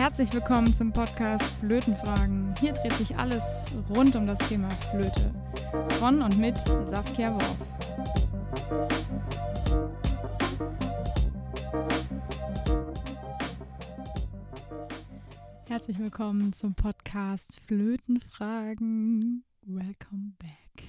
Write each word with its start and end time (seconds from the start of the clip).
Herzlich 0.00 0.32
willkommen 0.32 0.72
zum 0.72 0.94
Podcast 0.94 1.44
Flötenfragen. 1.60 2.54
Hier 2.58 2.72
dreht 2.72 2.94
sich 2.94 3.18
alles 3.18 3.66
rund 3.90 4.16
um 4.16 4.26
das 4.26 4.38
Thema 4.48 4.70
Flöte. 4.70 5.30
Von 5.98 6.22
und 6.22 6.38
mit 6.38 6.56
Saskia 6.84 7.34
Worf. 7.34 7.56
Herzlich 15.68 15.98
willkommen 15.98 16.54
zum 16.54 16.74
Podcast 16.74 17.60
Flötenfragen. 17.60 19.44
Welcome 19.66 20.32
back. 20.38 20.88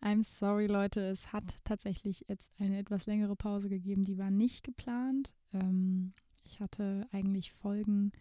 I'm 0.00 0.24
sorry, 0.24 0.66
Leute. 0.66 1.02
Es 1.02 1.34
hat 1.34 1.56
tatsächlich 1.64 2.24
jetzt 2.28 2.50
eine 2.58 2.78
etwas 2.78 3.04
längere 3.04 3.36
Pause 3.36 3.68
gegeben. 3.68 4.06
Die 4.06 4.16
war 4.16 4.30
nicht 4.30 4.64
geplant. 4.64 5.34
Ähm, 5.52 6.14
ich 6.48 6.60
hatte 6.60 7.06
eigentlich 7.12 7.52
Folgen 7.52 8.12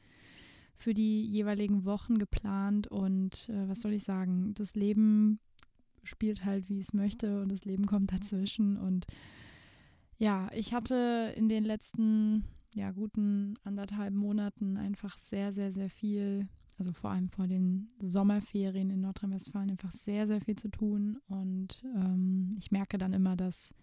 für 0.75 0.93
die 0.93 1.23
jeweiligen 1.23 1.85
Wochen 1.85 2.17
geplant 2.17 2.87
und 2.87 3.49
äh, 3.49 3.67
was 3.67 3.81
soll 3.81 3.93
ich 3.93 4.03
sagen? 4.03 4.53
Das 4.53 4.75
Leben 4.75 5.39
spielt 6.03 6.45
halt, 6.45 6.69
wie 6.69 6.79
es 6.79 6.93
möchte 6.93 7.41
und 7.41 7.51
das 7.51 7.65
Leben 7.65 7.85
kommt 7.85 8.11
dazwischen. 8.11 8.77
Und 8.77 9.07
ja, 10.17 10.49
ich 10.53 10.73
hatte 10.73 11.33
in 11.35 11.49
den 11.49 11.63
letzten 11.63 12.45
ja, 12.75 12.91
guten 12.91 13.55
anderthalb 13.63 14.13
Monaten 14.13 14.77
einfach 14.77 15.17
sehr, 15.17 15.51
sehr, 15.51 15.71
sehr 15.71 15.89
viel 15.89 16.47
also 16.77 16.91
vor 16.91 17.09
allem 17.09 17.29
vor 17.29 17.47
den 17.47 17.89
Sommerferien 17.99 18.91
in 18.91 19.01
Nordrhein-Westfalen 19.01 19.71
einfach 19.71 19.91
sehr, 19.91 20.27
sehr 20.27 20.41
viel 20.41 20.55
zu 20.55 20.69
tun. 20.69 21.17
Und 21.27 21.83
ähm, 21.95 22.55
ich 22.59 22.71
merke 22.71 22.99
dann 22.99 23.13
immer, 23.13 23.35
dass 23.35 23.73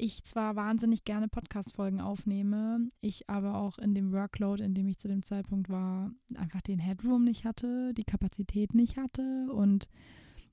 ich 0.00 0.24
zwar 0.24 0.56
wahnsinnig 0.56 1.04
gerne 1.04 1.28
Podcast-Folgen 1.28 2.00
aufnehme, 2.00 2.88
ich 3.00 3.28
aber 3.28 3.56
auch 3.56 3.78
in 3.78 3.94
dem 3.94 4.12
Workload, 4.12 4.62
in 4.62 4.74
dem 4.74 4.88
ich 4.88 4.98
zu 4.98 5.08
dem 5.08 5.22
Zeitpunkt 5.22 5.68
war, 5.68 6.10
einfach 6.36 6.62
den 6.62 6.78
Headroom 6.78 7.24
nicht 7.24 7.44
hatte, 7.44 7.92
die 7.94 8.04
Kapazität 8.04 8.74
nicht 8.74 8.96
hatte. 8.96 9.48
Und 9.52 9.88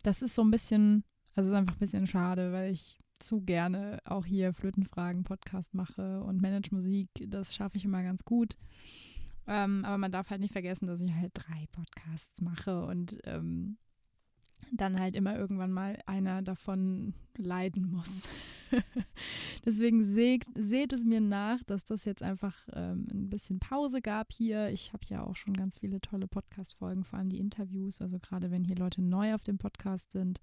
das 0.04 0.22
ist 0.22 0.36
so 0.36 0.44
ein 0.44 0.52
bisschen, 0.52 1.06
also 1.34 1.50
ist 1.50 1.56
einfach 1.56 1.76
ein 1.76 1.80
bisschen 1.80 2.08
schade, 2.08 2.52
weil 2.52 2.72
ich 2.72 3.00
zu 3.20 3.42
gerne 3.42 4.00
auch 4.06 4.26
hier 4.26 4.54
Flötenfragen 4.54 5.24
Podcast 5.24 5.74
mache 5.74 6.22
und 6.24 6.42
Manage 6.42 6.76
Musik. 6.76 7.10
Das 7.28 7.56
schaffe 7.56 7.78
ich 7.78 7.86
immer 7.86 8.04
ganz 8.04 8.26
gut. 8.26 8.58
Ähm, 9.48 9.86
aber 9.86 9.98
man 9.98 10.12
darf 10.12 10.30
halt 10.30 10.42
nicht 10.42 10.52
vergessen, 10.52 10.88
dass 10.88 11.00
ich 11.00 11.14
halt 11.14 11.32
drei 11.34 11.68
Podcasts 11.72 12.42
mache 12.42 12.86
und 12.86 13.18
ähm, 13.24 13.78
dann 14.74 15.00
halt 15.00 15.16
immer 15.16 15.38
irgendwann 15.38 15.72
mal 15.72 16.00
einer 16.06 16.42
davon 16.42 17.14
leiden 17.38 17.90
muss. 17.90 18.28
Deswegen 19.66 20.04
seht, 20.04 20.46
seht 20.56 20.94
es 20.94 21.04
mir 21.04 21.22
nach, 21.22 21.64
dass 21.64 21.86
das 21.86 22.06
jetzt 22.06 22.24
einfach 22.24 22.56
ähm, 22.74 23.08
ein 23.12 23.30
bisschen 23.30 23.60
Pause 23.60 24.02
gab 24.02 24.32
hier. 24.32 24.70
Ich 24.70 24.94
habe 24.94 25.04
ja 25.08 25.24
auch 25.24 25.36
schon 25.36 25.56
ganz 25.56 25.80
viele 25.80 26.02
tolle 26.02 26.28
Podcast-Folgen, 26.28 27.04
vor 27.04 27.20
allem 27.20 27.30
die 27.30 27.40
Interviews. 27.40 28.02
Also 28.02 28.20
gerade 28.20 28.52
wenn 28.52 28.64
hier 28.64 28.76
Leute 28.76 29.02
neu 29.02 29.34
auf 29.34 29.44
dem 29.44 29.58
Podcast 29.58 30.12
sind, 30.12 30.40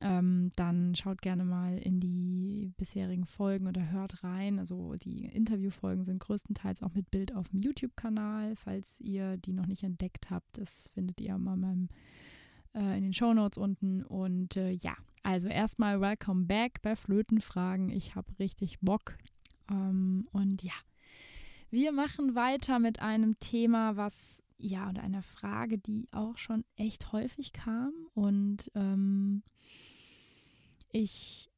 ähm, 0.00 0.50
dann 0.56 0.94
schaut 0.94 1.22
gerne 1.22 1.44
mal 1.44 1.78
in 1.78 2.00
die 2.00 2.72
bisherigen 2.76 3.26
Folgen 3.26 3.66
oder 3.66 3.90
hört 3.90 4.24
rein. 4.24 4.58
Also 4.58 4.94
die 4.94 5.24
Interviewfolgen 5.26 6.04
sind 6.04 6.20
größtenteils 6.20 6.82
auch 6.82 6.94
mit 6.94 7.10
Bild 7.10 7.34
auf 7.34 7.48
dem 7.48 7.60
YouTube-Kanal. 7.60 8.56
Falls 8.56 9.00
ihr 9.00 9.36
die 9.36 9.52
noch 9.52 9.66
nicht 9.66 9.82
entdeckt 9.82 10.30
habt, 10.30 10.58
das 10.58 10.90
findet 10.94 11.20
ihr 11.20 11.38
mal 11.38 11.56
meinem, 11.56 11.88
äh, 12.74 12.96
in 12.96 13.02
den 13.02 13.12
Show 13.12 13.34
Notes 13.34 13.58
unten. 13.58 14.02
Und 14.02 14.56
äh, 14.56 14.70
ja, 14.70 14.94
also 15.22 15.48
erstmal 15.48 16.00
Welcome 16.00 16.44
back 16.44 16.82
bei 16.82 16.96
Flötenfragen. 16.96 17.90
Ich 17.90 18.14
habe 18.14 18.38
richtig 18.38 18.78
Bock. 18.80 19.16
Ähm, 19.70 20.26
und 20.32 20.62
ja, 20.62 20.74
wir 21.70 21.92
machen 21.92 22.34
weiter 22.34 22.78
mit 22.78 23.00
einem 23.00 23.38
Thema, 23.40 23.96
was 23.96 24.44
ja, 24.58 24.88
und 24.88 24.98
einer 24.98 25.22
Frage, 25.22 25.78
die 25.78 26.08
auch 26.12 26.36
schon 26.36 26.64
echt 26.76 27.12
häufig 27.12 27.52
kam 27.52 27.92
und 28.14 28.70
ähm, 28.74 29.42
ich 30.90 31.50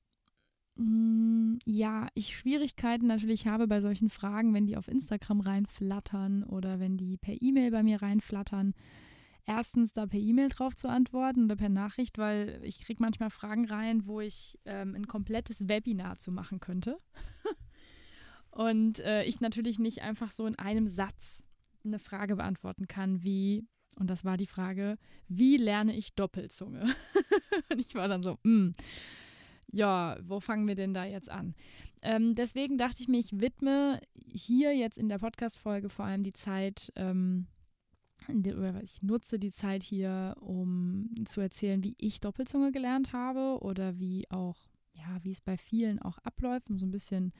mm, 0.77 1.59
ja, 1.67 2.09
ich 2.15 2.35
Schwierigkeiten 2.37 3.07
natürlich 3.07 3.47
habe 3.47 3.67
bei 3.67 3.81
solchen 3.81 4.09
Fragen, 4.09 4.55
wenn 4.55 4.67
die 4.67 4.77
auf 4.77 4.89
Instagram 4.89 5.41
reinflattern 5.41 6.43
oder 6.45 6.81
wenn 6.81 6.97
die 6.97 7.17
per 7.19 7.41
E-Mail 7.41 7.71
bei 7.71 7.83
mir 7.83 8.01
reinflattern. 8.01 8.75
Erstens 9.47 9.93
da 9.93 10.07
per 10.07 10.19
E-Mail 10.19 10.49
drauf 10.49 10.75
zu 10.75 10.89
antworten 10.89 11.45
oder 11.45 11.57
per 11.57 11.69
Nachricht, 11.69 12.19
weil 12.19 12.61
ich 12.65 12.81
kriege 12.81 13.01
manchmal 13.01 13.31
Fragen 13.31 13.67
rein, 13.67 14.07
wo 14.07 14.21
ich 14.21 14.59
ähm, 14.65 14.95
ein 14.97 15.07
komplettes 15.07 15.69
Webinar 15.69 16.19
zu 16.19 16.33
machen 16.33 16.59
könnte. 16.59 16.99
Und 18.51 19.01
äh, 19.01 19.23
ich 19.25 19.41
natürlich 19.41 19.79
nicht 19.79 20.03
einfach 20.03 20.33
so 20.33 20.47
in 20.47 20.59
einem 20.59 20.87
Satz 20.87 21.45
eine 21.85 21.99
Frage 21.99 22.37
beantworten 22.37 22.89
kann, 22.89 23.23
wie, 23.23 23.69
und 23.99 24.11
das 24.11 24.25
war 24.25 24.37
die 24.39 24.47
Frage, 24.47 24.97
wie 25.29 25.59
lerne 25.59 25.95
ich 25.95 26.15
Doppelzunge? 26.15 26.83
und 27.71 27.79
ich 27.79 27.95
war 27.95 28.09
dann 28.09 28.23
so, 28.23 28.39
mh, 28.43 28.45
hm, 28.45 28.73
ja, 29.73 30.17
wo 30.23 30.41
fangen 30.41 30.67
wir 30.67 30.75
denn 30.75 30.95
da 30.95 31.05
jetzt 31.05 31.31
an? 31.31 31.55
Ähm, 32.03 32.35
deswegen 32.35 32.79
dachte 32.79 33.03
ich 33.03 33.09
mir, 33.09 33.19
ich 33.19 33.41
widme 33.41 34.01
hier 34.33 34.75
jetzt 34.75 34.97
in 34.97 35.09
der 35.09 35.19
Podcast-Folge 35.19 35.91
vor 35.91 36.07
allem 36.07 36.23
die 36.23 36.33
Zeit, 36.33 36.93
ähm, 36.97 37.47
oder 38.29 38.83
ich 38.83 39.03
nutze 39.03 39.39
die 39.39 39.53
Zeit 39.53 39.83
hier, 39.83 40.35
um 40.41 41.11
zu 41.25 41.41
erzählen, 41.41 41.83
wie 41.85 41.95
ich 41.99 42.21
Doppelzunge 42.21 42.73
gelernt 42.73 43.13
habe 43.13 43.59
oder 43.63 43.99
wie 43.99 44.31
auch, 44.31 44.57
ja, 44.95 45.19
wie 45.23 45.31
es 45.31 45.41
bei 45.41 45.57
vielen 45.57 46.01
auch 46.01 46.19
abläuft, 46.19 46.71
um 46.71 46.79
so 46.79 46.87
ein 46.87 46.91
bisschen 46.91 47.33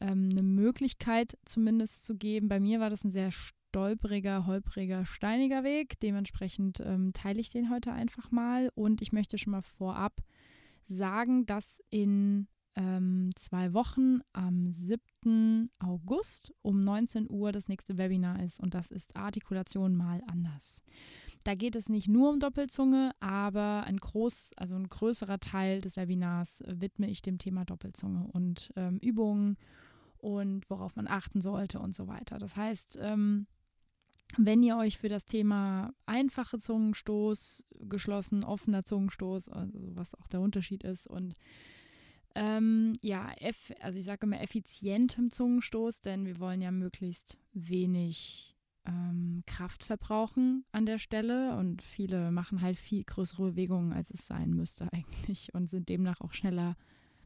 ähm, 0.00 0.28
eine 0.30 0.42
Möglichkeit 0.42 1.38
zumindest 1.44 2.04
zu 2.04 2.16
geben. 2.16 2.48
Bei 2.48 2.60
mir 2.60 2.80
war 2.80 2.90
das 2.90 3.04
ein 3.04 3.10
sehr 3.10 3.30
stolpriger, 3.30 4.46
holpriger, 4.46 5.04
steiniger 5.04 5.64
Weg. 5.64 5.98
Dementsprechend 6.00 6.80
ähm, 6.80 7.12
teile 7.12 7.40
ich 7.40 7.50
den 7.50 7.70
heute 7.70 7.92
einfach 7.92 8.30
mal. 8.30 8.70
Und 8.74 9.02
ich 9.02 9.12
möchte 9.12 9.38
schon 9.38 9.52
mal 9.52 9.62
vorab 9.62 10.22
sagen, 10.86 11.46
dass 11.46 11.80
in 11.90 12.48
ähm, 12.78 13.30
zwei 13.34 13.74
Wochen 13.74 14.20
am 14.32 14.70
7. 14.70 15.68
August 15.80 16.54
um 16.62 16.84
19 16.84 17.28
Uhr 17.28 17.50
das 17.50 17.68
nächste 17.68 17.98
Webinar 17.98 18.42
ist. 18.42 18.60
Und 18.60 18.74
das 18.74 18.92
ist 18.92 19.16
Artikulation 19.16 19.96
mal 19.96 20.22
anders. 20.28 20.82
Da 21.44 21.54
geht 21.54 21.76
es 21.76 21.88
nicht 21.88 22.08
nur 22.08 22.30
um 22.30 22.40
Doppelzunge, 22.40 23.12
aber 23.20 23.84
ein 23.84 23.96
groß, 23.96 24.52
also 24.56 24.76
ein 24.76 24.88
größerer 24.88 25.40
Teil 25.40 25.80
des 25.80 25.96
Webinars 25.96 26.62
widme 26.66 27.10
ich 27.10 27.20
dem 27.20 27.38
Thema 27.38 27.64
Doppelzunge 27.64 28.28
und 28.32 28.72
ähm, 28.76 28.98
Übungen 28.98 29.56
und 30.18 30.68
worauf 30.70 30.94
man 30.94 31.08
achten 31.08 31.40
sollte 31.40 31.80
und 31.80 31.94
so 31.94 32.06
weiter. 32.06 32.38
Das 32.38 32.56
heißt, 32.56 32.98
ähm, 33.00 33.46
wenn 34.36 34.62
ihr 34.62 34.76
euch 34.76 34.98
für 34.98 35.08
das 35.08 35.24
Thema 35.24 35.92
einfache 36.06 36.58
Zungenstoß, 36.58 37.64
geschlossen, 37.88 38.44
offener 38.44 38.84
Zungenstoß, 38.84 39.48
also 39.48 39.78
was 39.96 40.14
auch 40.14 40.26
der 40.26 40.40
Unterschied 40.40 40.84
ist, 40.84 41.06
und 41.06 41.34
ähm, 42.34 42.94
ja, 43.00 43.32
also 43.80 43.98
ich 43.98 44.04
sage 44.04 44.26
immer 44.26 44.40
effizientem 44.40 45.30
Zungenstoß, 45.30 46.00
denn 46.00 46.26
wir 46.26 46.38
wollen 46.38 46.60
ja 46.60 46.70
möglichst 46.70 47.38
wenig 47.52 48.56
ähm, 48.86 49.42
Kraft 49.46 49.84
verbrauchen 49.84 50.64
an 50.72 50.86
der 50.86 50.98
Stelle 50.98 51.56
und 51.56 51.82
viele 51.82 52.30
machen 52.30 52.62
halt 52.62 52.78
viel 52.78 53.04
größere 53.04 53.50
Bewegungen, 53.50 53.92
als 53.92 54.10
es 54.10 54.26
sein 54.26 54.50
müsste 54.50 54.92
eigentlich 54.92 55.54
und 55.54 55.68
sind 55.68 55.88
demnach 55.88 56.20
auch 56.20 56.32
schneller 56.32 56.76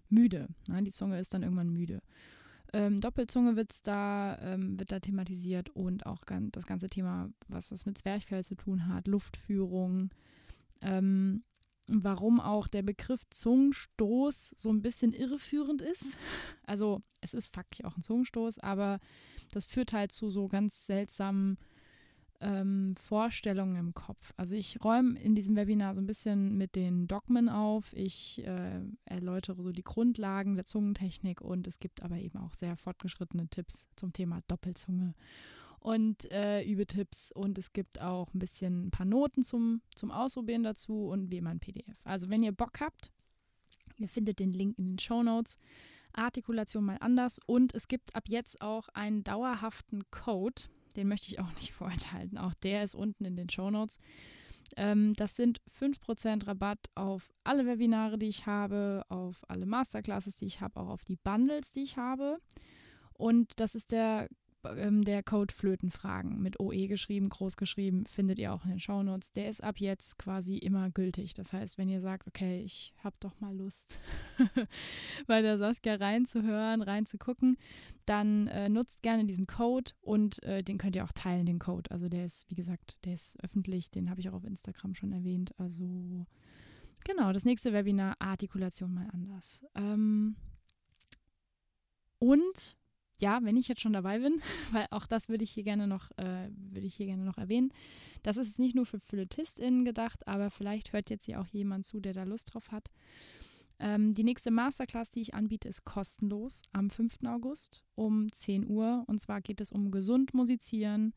müde. 0.09 0.49
Ne? 0.69 0.83
Die 0.83 0.91
Zunge 0.91 1.19
ist 1.19 1.35
dann 1.35 1.43
irgendwann 1.43 1.71
müde. 1.71 2.03
Ähm, 2.73 3.01
Doppelzunge 3.01 3.55
wird's 3.57 3.83
da, 3.83 4.39
ähm, 4.41 4.79
wird 4.79 4.93
da 4.93 5.01
thematisiert 5.01 5.71
und 5.71 6.07
auch 6.07 6.23
ganz, 6.23 6.53
das 6.53 6.67
ganze 6.67 6.89
Thema, 6.89 7.31
was 7.49 7.71
was 7.71 7.85
mit 7.85 7.99
Zwerchfell 7.99 8.43
zu 8.45 8.55
tun 8.55 8.89
hat, 8.89 9.07
Luftführung. 9.07 10.11
Ähm, 10.81 11.45
warum 12.01 12.41
auch 12.41 12.69
der 12.69 12.83
Begriff 12.83 13.23
Zungenstoß 13.31 14.55
so 14.57 14.71
ein 14.71 14.83
bisschen 14.83 15.13
irreführend 15.13 15.83
ist. 15.83 16.17
Also 16.65 17.03
es 17.21 17.35
ist 17.35 17.55
faktisch 17.55 17.85
auch 17.85 17.97
ein 17.97 18.03
Zungenstoß, 18.03 18.59
aber 18.59 18.99
das 19.53 19.67
führt 19.67 19.93
halt 19.93 20.13
zu 20.13 20.31
so 20.31 20.49
ganz 20.49 20.87
seltsamen 20.87 21.59
ähm, 22.43 22.95
Vorstellungen 22.97 23.77
im 23.77 23.95
Kopf. 23.95 24.33
Also 24.37 24.57
ich 24.57 24.83
räume 24.85 25.19
in 25.19 25.35
diesem 25.35 25.57
Webinar 25.57 25.95
so 25.95 26.01
ein 26.01 26.07
bisschen 26.07 26.57
mit 26.57 26.75
den 26.75 27.07
Dogmen 27.07 27.49
auf. 27.49 27.93
Ich 27.95 28.45
äh, 28.45 28.81
erläutere 29.05 29.63
so 29.63 29.71
die 29.71 29.85
Grundlagen 29.85 30.57
der 30.57 30.65
Zungentechnik 30.65 31.41
und 31.41 31.67
es 31.67 31.79
gibt 31.79 32.03
aber 32.03 32.17
eben 32.17 32.39
auch 32.39 32.55
sehr 32.55 32.77
fortgeschrittene 32.77 33.49
Tipps 33.49 33.87
zum 33.97 34.13
Thema 34.13 34.41
Doppelzunge 34.49 35.15
und 35.83 36.31
äh, 36.31 36.63
Übetipps 36.63 37.33
und 37.33 37.59
es 37.59 37.73
gibt 37.73 38.01
auch 38.01 38.33
ein 38.33 38.39
bisschen 38.39 38.87
ein 38.87 38.91
paar 38.93 39.07
Noten 39.07 39.43
zum, 39.43 39.83
zum 39.97 40.13
Ausprobieren 40.13 40.63
dazu 40.63 41.09
und 41.09 41.31
wie 41.33 41.39
immer 41.39 41.51
ein 41.51 41.59
PDF. 41.59 41.97
Also 42.05 42.31
wenn 42.31 42.45
ihr 42.45 42.53
Bock 42.53 42.81
habt, 42.81 43.11
ihr 43.99 44.09
findet 44.09 44.39
den 44.39 44.53
Link 44.53 44.79
in 44.79 44.93
den 44.93 44.99
Show 44.99 45.23
Notes. 45.23 45.59
Artikulation 46.13 46.85
mal 46.85 46.99
anders 47.01 47.41
und 47.47 47.75
es 47.75 47.89
gibt 47.89 48.15
ab 48.15 48.25
jetzt 48.29 48.61
auch 48.61 48.89
einen 48.91 49.25
dauerhaften 49.25 50.09
Code, 50.11 50.63
den 50.95 51.09
möchte 51.09 51.29
ich 51.33 51.41
auch 51.41 51.53
nicht 51.57 51.73
vorenthalten. 51.73 52.39
Auch 52.39 52.55
der 52.55 52.85
ist 52.85 52.95
unten 52.95 53.25
in 53.25 53.35
den 53.35 53.49
Show 53.49 53.71
Notes. 53.71 53.99
Ähm, 54.77 55.15
das 55.15 55.35
sind 55.35 55.61
5% 55.69 56.47
Rabatt 56.47 56.91
auf 56.95 57.33
alle 57.43 57.67
Webinare, 57.67 58.19
die 58.19 58.29
ich 58.29 58.47
habe, 58.47 59.05
auf 59.09 59.43
alle 59.49 59.67
Masterclasses, 59.67 60.37
die 60.37 60.47
ich 60.47 60.61
habe, 60.61 60.79
auch 60.79 60.89
auf 60.89 61.05
die 61.05 61.17
Bundles, 61.17 61.73
die 61.73 61.83
ich 61.83 61.97
habe. 61.97 62.39
und 63.15 63.59
das 63.59 63.75
ist 63.75 63.91
der 63.91 64.29
der 64.65 65.23
Code 65.23 65.53
Flötenfragen 65.53 66.41
mit 66.41 66.61
OE 66.61 66.87
geschrieben, 66.87 67.29
groß 67.29 67.57
geschrieben, 67.57 68.07
findet 68.07 68.39
ihr 68.39 68.53
auch 68.53 68.65
in 68.65 68.71
den 68.71 68.81
Shownotes. 68.81 69.33
Der 69.33 69.49
ist 69.49 69.63
ab 69.63 69.79
jetzt 69.79 70.19
quasi 70.19 70.57
immer 70.57 70.91
gültig. 70.91 71.35
Das 71.35 71.53
heißt, 71.53 71.79
wenn 71.79 71.89
ihr 71.89 72.01
sagt, 72.01 72.27
okay, 72.27 72.63
ich 72.63 72.93
habe 73.03 73.17
doch 73.21 73.39
mal 73.41 73.57
Lust, 73.57 74.01
bei 75.27 75.41
der 75.41 75.59
Saskia 75.59 75.97
reinzuhören, 75.97 76.83
reinzugucken, 76.83 77.57
dann 78.07 78.47
äh, 78.49 78.69
nutzt 78.69 79.03
gerne 79.03 79.25
diesen 79.25 79.47
Code 79.47 79.93
und 80.01 80.43
äh, 80.45 80.63
den 80.63 80.79
könnt 80.79 80.97
ihr 80.97 81.05
auch 81.05 81.13
teilen, 81.13 81.47
den 81.47 81.59
Code. 81.59 81.91
Also 81.91 82.09
der 82.09 82.25
ist, 82.25 82.49
wie 82.51 82.55
gesagt, 82.55 82.97
der 83.05 83.15
ist 83.15 83.43
öffentlich, 83.43 83.91
den 83.91 84.11
habe 84.11 84.21
ich 84.21 84.29
auch 84.29 84.35
auf 84.35 84.45
Instagram 84.45 84.95
schon 84.95 85.13
erwähnt. 85.13 85.53
Also 85.59 86.27
genau, 87.05 87.33
das 87.33 87.45
nächste 87.45 87.73
Webinar 87.73 88.17
Artikulation 88.19 88.95
mal 88.95 89.09
anders. 89.13 89.65
Ähm, 89.75 90.37
und 92.19 92.77
ja, 93.23 93.41
wenn 93.43 93.57
ich 93.57 93.69
jetzt 93.69 93.81
schon 93.81 93.93
dabei 93.93 94.19
bin, 94.19 94.43
weil 94.73 94.87
auch 94.91 95.07
das 95.07 95.29
würde 95.29 95.45
ich 95.45 95.53
hier 95.53 95.63
gerne 95.63 95.87
noch, 95.87 96.11
äh, 96.19 96.51
würde 96.71 96.87
ich 96.87 96.97
hier 96.97 97.07
gerne 97.07 97.25
noch 97.25 97.39
erwähnen. 97.39 97.73
Das 98.23 98.37
ist 98.37 98.59
nicht 98.59 98.75
nur 98.75 98.85
für 98.85 99.01
FlötistInnen 99.01 99.85
gedacht, 99.85 100.29
aber 100.29 100.51
vielleicht 100.51 100.93
hört 100.93 101.09
jetzt 101.09 101.25
hier 101.25 101.41
auch 101.41 101.47
jemand 101.47 101.87
zu, 101.87 102.01
der 102.01 102.13
da 102.13 102.25
Lust 102.25 102.53
drauf 102.53 102.71
hat. 102.71 102.91
Ähm, 103.79 104.15
die 104.15 104.25
nächste 104.25 104.51
Masterclass, 104.51 105.11
die 105.11 105.23
ich 105.23 105.35
anbiete, 105.35 105.69
ist 105.69 105.85
kostenlos 105.85 106.63
am 106.73 106.91
5. 106.91 107.19
August 107.27 107.85
um 107.95 108.31
10 108.31 108.69
Uhr. 108.69 109.05
Und 109.07 109.21
zwar 109.21 109.41
geht 109.41 109.61
es 109.61 109.73
um 109.73 109.91
gesund 109.91 110.35
musizieren. 110.35 111.15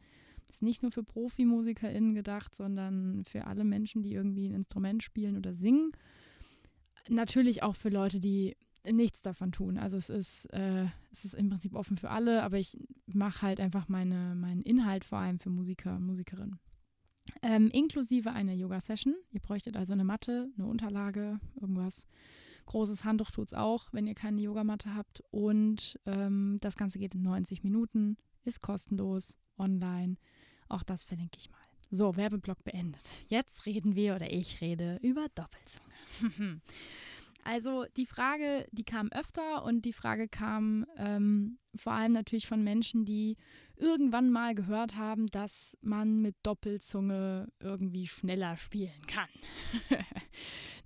Ist 0.50 0.64
nicht 0.64 0.82
nur 0.82 0.92
für 0.92 1.04
ProfimusikerInnen 1.04 2.14
gedacht, 2.14 2.56
sondern 2.56 3.24
für 3.26 3.46
alle 3.46 3.64
Menschen, 3.64 4.04
die 4.04 4.14
irgendwie 4.14 4.48
ein 4.48 4.54
Instrument 4.54 5.04
spielen 5.04 5.38
oder 5.38 5.54
singen. 5.54 5.92
Natürlich 7.10 7.62
auch 7.62 7.76
für 7.76 7.90
Leute, 7.90 8.20
die 8.20 8.56
nichts 8.92 9.22
davon 9.22 9.52
tun. 9.52 9.78
Also 9.78 9.98
es 9.98 10.10
ist, 10.10 10.46
äh, 10.54 10.86
es 11.12 11.26
ist 11.26 11.34
im 11.34 11.50
Prinzip 11.50 11.76
offen 11.76 11.98
für 11.98 12.10
alle, 12.10 12.44
aber 12.44 12.58
ich 12.58 12.78
mache 13.08 13.42
halt 13.42 13.60
einfach 13.60 13.88
meine, 13.88 14.36
meinen 14.36 14.62
Inhalt 14.62 15.04
vor 15.04 15.20
allem 15.20 15.40
für 15.40 15.50
Musiker 15.50 15.96
und 15.96 16.06
Musikerinnen. 16.06 16.60
Ähm, 17.42 17.70
inklusive 17.72 18.32
einer 18.32 18.54
Yoga-Session. 18.54 19.16
Ihr 19.32 19.40
bräuchtet 19.40 19.78
also 19.78 19.94
eine 19.94 20.04
Matte, 20.04 20.50
eine 20.58 20.68
Unterlage, 20.68 21.40
irgendwas. 21.60 22.08
Großes 22.66 23.04
Handtuch 23.04 23.32
tut 23.32 23.48
es 23.48 23.54
auch, 23.54 23.92
wenn 23.94 24.08
ihr 24.08 24.16
keine 24.16 24.42
Yogamatte 24.42 24.96
habt. 24.96 25.24
Und 25.32 26.00
ähm, 26.06 26.58
das 26.62 26.76
Ganze 26.76 27.00
geht 27.00 27.16
in 27.16 27.22
90 27.22 27.64
Minuten, 27.64 28.18
ist 28.44 28.62
kostenlos, 28.62 29.38
online. 29.58 30.18
Auch 30.68 30.84
das 30.84 31.04
verlinke 31.04 31.38
ich 31.38 31.50
mal. 31.52 31.60
So, 31.92 32.16
Werbeblock 32.16 32.64
beendet. 32.64 33.04
Jetzt 33.28 33.66
reden 33.68 33.96
wir 33.96 34.16
oder 34.16 34.32
ich 34.32 34.62
rede 34.62 34.98
über 35.02 35.28
Doppelzunge. 35.36 36.62
Also 37.46 37.86
die 37.96 38.08
Frage, 38.08 38.68
die 38.72 38.84
kam 38.84 39.12
öfter 39.12 39.64
und 39.64 39.86
die 39.86 39.94
Frage 39.94 40.28
kam 40.28 40.88
ähm, 40.98 41.60
vor 41.76 41.94
allem 41.94 42.12
natürlich 42.12 42.48
von 42.48 42.64
Menschen, 42.64 43.06
die 43.06 43.38
irgendwann 43.76 44.32
mal 44.32 44.56
gehört 44.56 44.96
haben, 44.96 45.28
dass 45.28 45.78
man 45.82 46.24
mit 46.24 46.36
Doppelzunge 46.42 47.48
irgendwie 47.60 48.08
schneller 48.08 48.58
spielen 48.58 49.00
kann. 49.06 49.30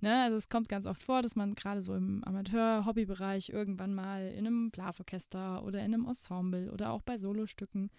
ne? 0.02 0.22
Also 0.22 0.36
es 0.36 0.50
kommt 0.50 0.68
ganz 0.68 0.84
oft 0.84 1.02
vor, 1.02 1.22
dass 1.22 1.34
man 1.34 1.54
gerade 1.54 1.80
so 1.80 1.94
im 1.94 2.22
Amateur-Hobbybereich 2.24 3.48
irgendwann 3.48 3.94
mal 3.94 4.28
in 4.28 4.46
einem 4.46 4.70
Blasorchester 4.70 5.64
oder 5.64 5.78
in 5.78 5.94
einem 5.94 6.06
Ensemble 6.06 6.70
oder 6.72 6.90
auch 6.90 7.00
bei 7.00 7.16
Solostücken 7.16 7.90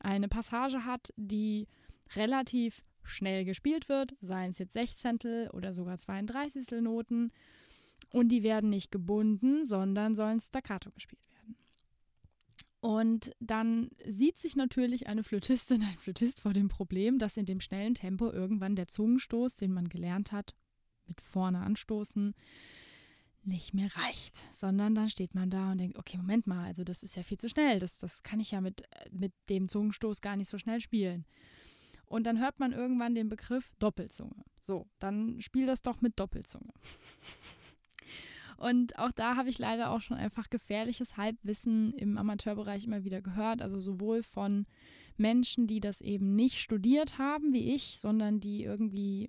eine 0.00 0.28
Passage 0.28 0.84
hat, 0.84 1.14
die 1.16 1.66
relativ 2.14 2.84
schnell 3.04 3.46
gespielt 3.46 3.88
wird, 3.88 4.16
seien 4.20 4.50
es 4.50 4.58
jetzt 4.58 4.74
Sechzehntel 4.74 5.48
oder 5.50 5.72
sogar 5.72 5.96
32. 5.96 6.82
Noten 6.82 7.32
und 8.12 8.28
die 8.28 8.42
werden 8.42 8.70
nicht 8.70 8.90
gebunden, 8.90 9.64
sondern 9.64 10.14
sollen 10.14 10.40
staccato 10.40 10.90
gespielt 10.92 11.22
werden. 11.30 11.56
Und 12.80 13.32
dann 13.40 13.90
sieht 14.06 14.38
sich 14.38 14.54
natürlich 14.54 15.06
eine 15.08 15.24
Flötistin, 15.24 15.82
ein 15.82 15.98
Flötist 15.98 16.40
vor 16.40 16.52
dem 16.52 16.68
Problem, 16.68 17.18
dass 17.18 17.36
in 17.36 17.46
dem 17.46 17.60
schnellen 17.60 17.94
Tempo 17.94 18.30
irgendwann 18.30 18.76
der 18.76 18.86
Zungenstoß, 18.86 19.56
den 19.56 19.72
man 19.72 19.88
gelernt 19.88 20.32
hat, 20.32 20.54
mit 21.06 21.20
vorne 21.20 21.60
anstoßen, 21.60 22.34
nicht 23.46 23.74
mehr 23.74 23.88
reicht, 23.96 24.44
sondern 24.52 24.94
dann 24.94 25.08
steht 25.08 25.34
man 25.34 25.50
da 25.50 25.72
und 25.72 25.78
denkt, 25.78 25.98
okay, 25.98 26.16
Moment 26.16 26.46
mal, 26.46 26.66
also 26.66 26.82
das 26.84 27.02
ist 27.02 27.16
ja 27.16 27.22
viel 27.22 27.38
zu 27.38 27.48
schnell, 27.48 27.78
das, 27.78 27.98
das 27.98 28.22
kann 28.22 28.40
ich 28.40 28.50
ja 28.50 28.60
mit, 28.60 28.82
mit 29.12 29.32
dem 29.48 29.68
Zungenstoß 29.68 30.20
gar 30.20 30.36
nicht 30.36 30.48
so 30.48 30.58
schnell 30.58 30.80
spielen. 30.80 31.24
Und 32.06 32.24
dann 32.24 32.38
hört 32.38 32.60
man 32.60 32.72
irgendwann 32.72 33.14
den 33.14 33.28
Begriff 33.28 33.72
Doppelzunge. 33.78 34.44
So, 34.62 34.86
dann 34.98 35.40
spiel 35.40 35.66
das 35.66 35.82
doch 35.82 36.00
mit 36.00 36.18
Doppelzunge. 36.18 36.72
Und 38.56 38.98
auch 38.98 39.12
da 39.12 39.36
habe 39.36 39.50
ich 39.50 39.58
leider 39.58 39.90
auch 39.90 40.00
schon 40.00 40.16
einfach 40.16 40.48
gefährliches 40.48 41.16
Halbwissen 41.16 41.92
im 41.92 42.16
Amateurbereich 42.16 42.84
immer 42.84 43.04
wieder 43.04 43.20
gehört. 43.20 43.60
Also 43.62 43.78
sowohl 43.78 44.22
von 44.22 44.66
Menschen, 45.16 45.66
die 45.66 45.80
das 45.80 46.00
eben 46.00 46.34
nicht 46.34 46.60
studiert 46.60 47.18
haben 47.18 47.52
wie 47.52 47.74
ich, 47.74 47.98
sondern 47.98 48.40
die 48.40 48.64
irgendwie, 48.64 49.28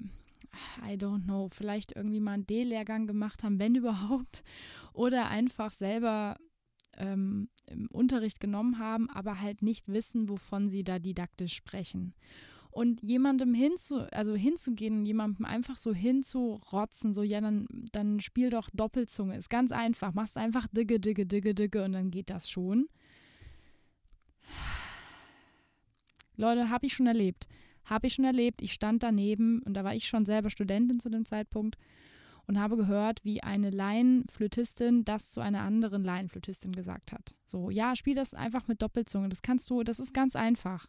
I 0.85 0.93
don't 0.93 1.23
know, 1.23 1.49
vielleicht 1.51 1.95
irgendwie 1.95 2.19
mal 2.19 2.33
einen 2.33 2.47
D-Lehrgang 2.47 3.07
gemacht 3.07 3.43
haben, 3.43 3.59
wenn 3.59 3.75
überhaupt, 3.75 4.43
oder 4.93 5.27
einfach 5.27 5.71
selber 5.71 6.37
ähm, 6.97 7.49
im 7.67 7.87
Unterricht 7.87 8.39
genommen 8.39 8.79
haben, 8.79 9.09
aber 9.09 9.41
halt 9.41 9.61
nicht 9.61 9.87
wissen, 9.87 10.29
wovon 10.29 10.69
sie 10.69 10.83
da 10.83 10.99
didaktisch 10.99 11.53
sprechen. 11.53 12.13
Und 12.77 13.01
jemandem 13.01 13.55
hinzu, 13.55 14.01
also 14.11 14.35
hinzugehen 14.35 14.99
und 14.99 15.07
jemandem 15.07 15.45
einfach 15.45 15.77
so 15.77 15.95
hinzurotzen, 15.95 17.15
so, 17.15 17.23
ja, 17.23 17.41
dann, 17.41 17.65
dann 17.91 18.19
spiel 18.19 18.51
doch 18.51 18.69
Doppelzunge. 18.71 19.35
Ist 19.35 19.49
ganz 19.49 19.71
einfach. 19.71 20.13
Machst 20.13 20.37
einfach 20.37 20.67
digge, 20.67 20.99
digge, 20.99 21.25
digge, 21.25 21.55
digge 21.55 21.83
und 21.83 21.93
dann 21.93 22.11
geht 22.11 22.29
das 22.29 22.51
schon. 22.51 22.87
Leute, 26.35 26.69
habe 26.69 26.85
ich 26.85 26.93
schon 26.93 27.07
erlebt. 27.07 27.47
Habe 27.83 28.05
ich 28.05 28.13
schon 28.13 28.25
erlebt. 28.25 28.61
Ich 28.61 28.73
stand 28.73 29.01
daneben 29.01 29.63
und 29.63 29.73
da 29.73 29.83
war 29.83 29.95
ich 29.95 30.07
schon 30.07 30.27
selber 30.27 30.51
Studentin 30.51 30.99
zu 30.99 31.09
dem 31.09 31.25
Zeitpunkt 31.25 31.79
und 32.45 32.59
habe 32.59 32.77
gehört, 32.77 33.25
wie 33.25 33.41
eine 33.41 33.71
Laienflötistin 33.71 35.03
das 35.03 35.31
zu 35.31 35.41
einer 35.41 35.61
anderen 35.61 36.03
Laienflötistin 36.03 36.73
gesagt 36.73 37.11
hat. 37.11 37.33
So, 37.47 37.71
ja, 37.71 37.95
spiel 37.95 38.13
das 38.13 38.35
einfach 38.35 38.67
mit 38.67 38.83
Doppelzunge. 38.83 39.29
Das 39.29 39.41
kannst 39.41 39.67
du, 39.71 39.81
das 39.81 39.99
ist 39.99 40.13
ganz 40.13 40.35
einfach. 40.35 40.85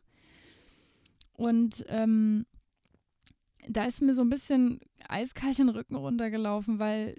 Und 1.38 1.84
ähm, 1.88 2.46
da 3.68 3.84
ist 3.84 4.02
mir 4.02 4.12
so 4.12 4.22
ein 4.22 4.28
bisschen 4.28 4.80
eiskalt 5.08 5.58
den 5.58 5.68
Rücken 5.68 5.94
runtergelaufen, 5.94 6.80
weil, 6.80 7.14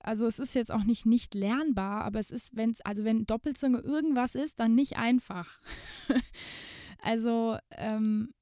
also 0.00 0.26
es 0.26 0.40
ist 0.40 0.54
jetzt 0.54 0.72
auch 0.72 0.82
nicht 0.82 1.06
nicht 1.06 1.34
lernbar, 1.36 2.02
aber 2.02 2.18
es 2.18 2.32
ist, 2.32 2.56
wenn 2.56 2.74
also 2.82 3.04
wenn 3.04 3.26
Doppelzunge 3.26 3.78
irgendwas 3.78 4.34
ist, 4.34 4.58
dann 4.58 4.74
nicht 4.74 4.96
einfach. 4.96 5.60
also 7.00 7.58
ähm, 7.70 8.34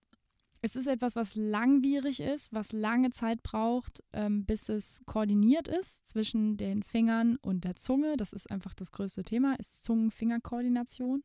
es 0.63 0.77
ist 0.77 0.87
etwas, 0.87 1.15
was 1.15 1.35
langwierig 1.35 2.21
ist, 2.21 2.55
was 2.55 2.73
lange 2.73 3.11
Zeit 3.11 3.43
braucht, 3.43 4.03
ähm, 4.15 4.47
bis 4.47 4.71
es 4.71 5.03
koordiniert 5.05 5.69
ist 5.69 6.09
zwischen 6.09 6.57
den 6.57 6.83
Fingern 6.83 7.37
und 7.43 7.65
der 7.65 7.77
Zunge. 7.77 8.17
Das 8.17 8.33
ist 8.33 8.51
einfach 8.51 8.73
das 8.73 8.93
größte 8.93 9.25
Thema, 9.25 9.57
ist 9.59 9.85
Zungen-Finger-Koordination. 9.85 11.23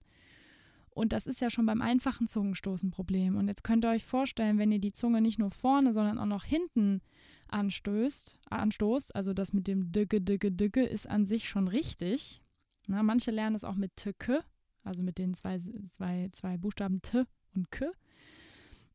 Und 0.94 1.14
das 1.14 1.28
ist 1.28 1.42
ja 1.42 1.50
schon 1.50 1.66
beim 1.66 1.82
einfachen 1.82 2.28
Zungenstoß 2.28 2.84
ein 2.84 2.92
Problem. 2.92 3.36
Und 3.36 3.48
jetzt 3.48 3.64
könnt 3.64 3.86
ihr 3.86 3.90
euch 3.90 4.06
vorstellen, 4.06 4.58
wenn 4.58 4.72
ihr 4.72 4.80
die 4.80 4.94
Zunge 4.94 5.22
nicht 5.22 5.40
nur 5.40 5.52
vorne, 5.52 5.94
sondern 5.94 6.20
auch 6.20 6.26
noch 6.26 6.44
hinten 6.44 7.02
anstößt, 7.48 8.40
anstoßt, 8.50 9.16
also 9.16 9.34
das 9.34 9.54
mit 9.54 9.68
dem 9.68 9.92
Dücke, 9.92 10.22
Dücke, 10.22 10.52
Dücke 10.52 10.84
ist 10.84 11.10
an 11.10 11.26
sich 11.26 11.48
schon 11.48 11.68
richtig. 11.68 12.42
Na, 12.88 13.04
manche 13.04 13.32
lernen 13.32 13.56
es 13.56 13.64
auch 13.64 13.76
mit 13.76 13.96
Tücke, 13.96 14.44
also 14.84 15.04
mit 15.04 15.18
den 15.18 15.34
zwei, 15.34 15.60
zwei, 15.92 16.30
zwei 16.32 16.58
Buchstaben 16.58 17.02
T 17.02 17.24
und 17.56 17.72
K. 17.72 17.86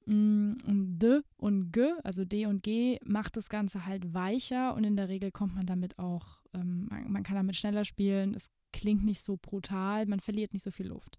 Mm, 0.07 0.55
und 0.67 0.99
D 0.99 1.21
und 1.37 1.73
G, 1.73 1.93
also 2.03 2.25
D 2.25 2.47
und 2.47 2.63
G, 2.63 2.99
macht 3.05 3.37
das 3.37 3.49
Ganze 3.49 3.87
halt 3.87 4.15
weicher 4.15 4.75
und 4.75 4.85
in 4.85 4.97
der 4.97 5.09
Regel 5.09 5.31
kommt 5.31 5.55
man 5.55 5.67
damit 5.67 5.99
auch, 5.99 6.43
ähm, 6.61 6.89
man 7.09 7.23
kann 7.23 7.37
damit 7.37 7.57
schneller 7.57 7.85
spielen, 7.85 8.35
es 8.35 8.51
klingt 8.73 9.05
nicht 9.05 9.23
so 9.23 9.39
brutal, 9.41 10.07
man 10.07 10.21
verliert 10.21 10.53
nicht 10.53 10.63
so 10.63 10.71
viel 10.71 10.89
Luft. 10.89 11.19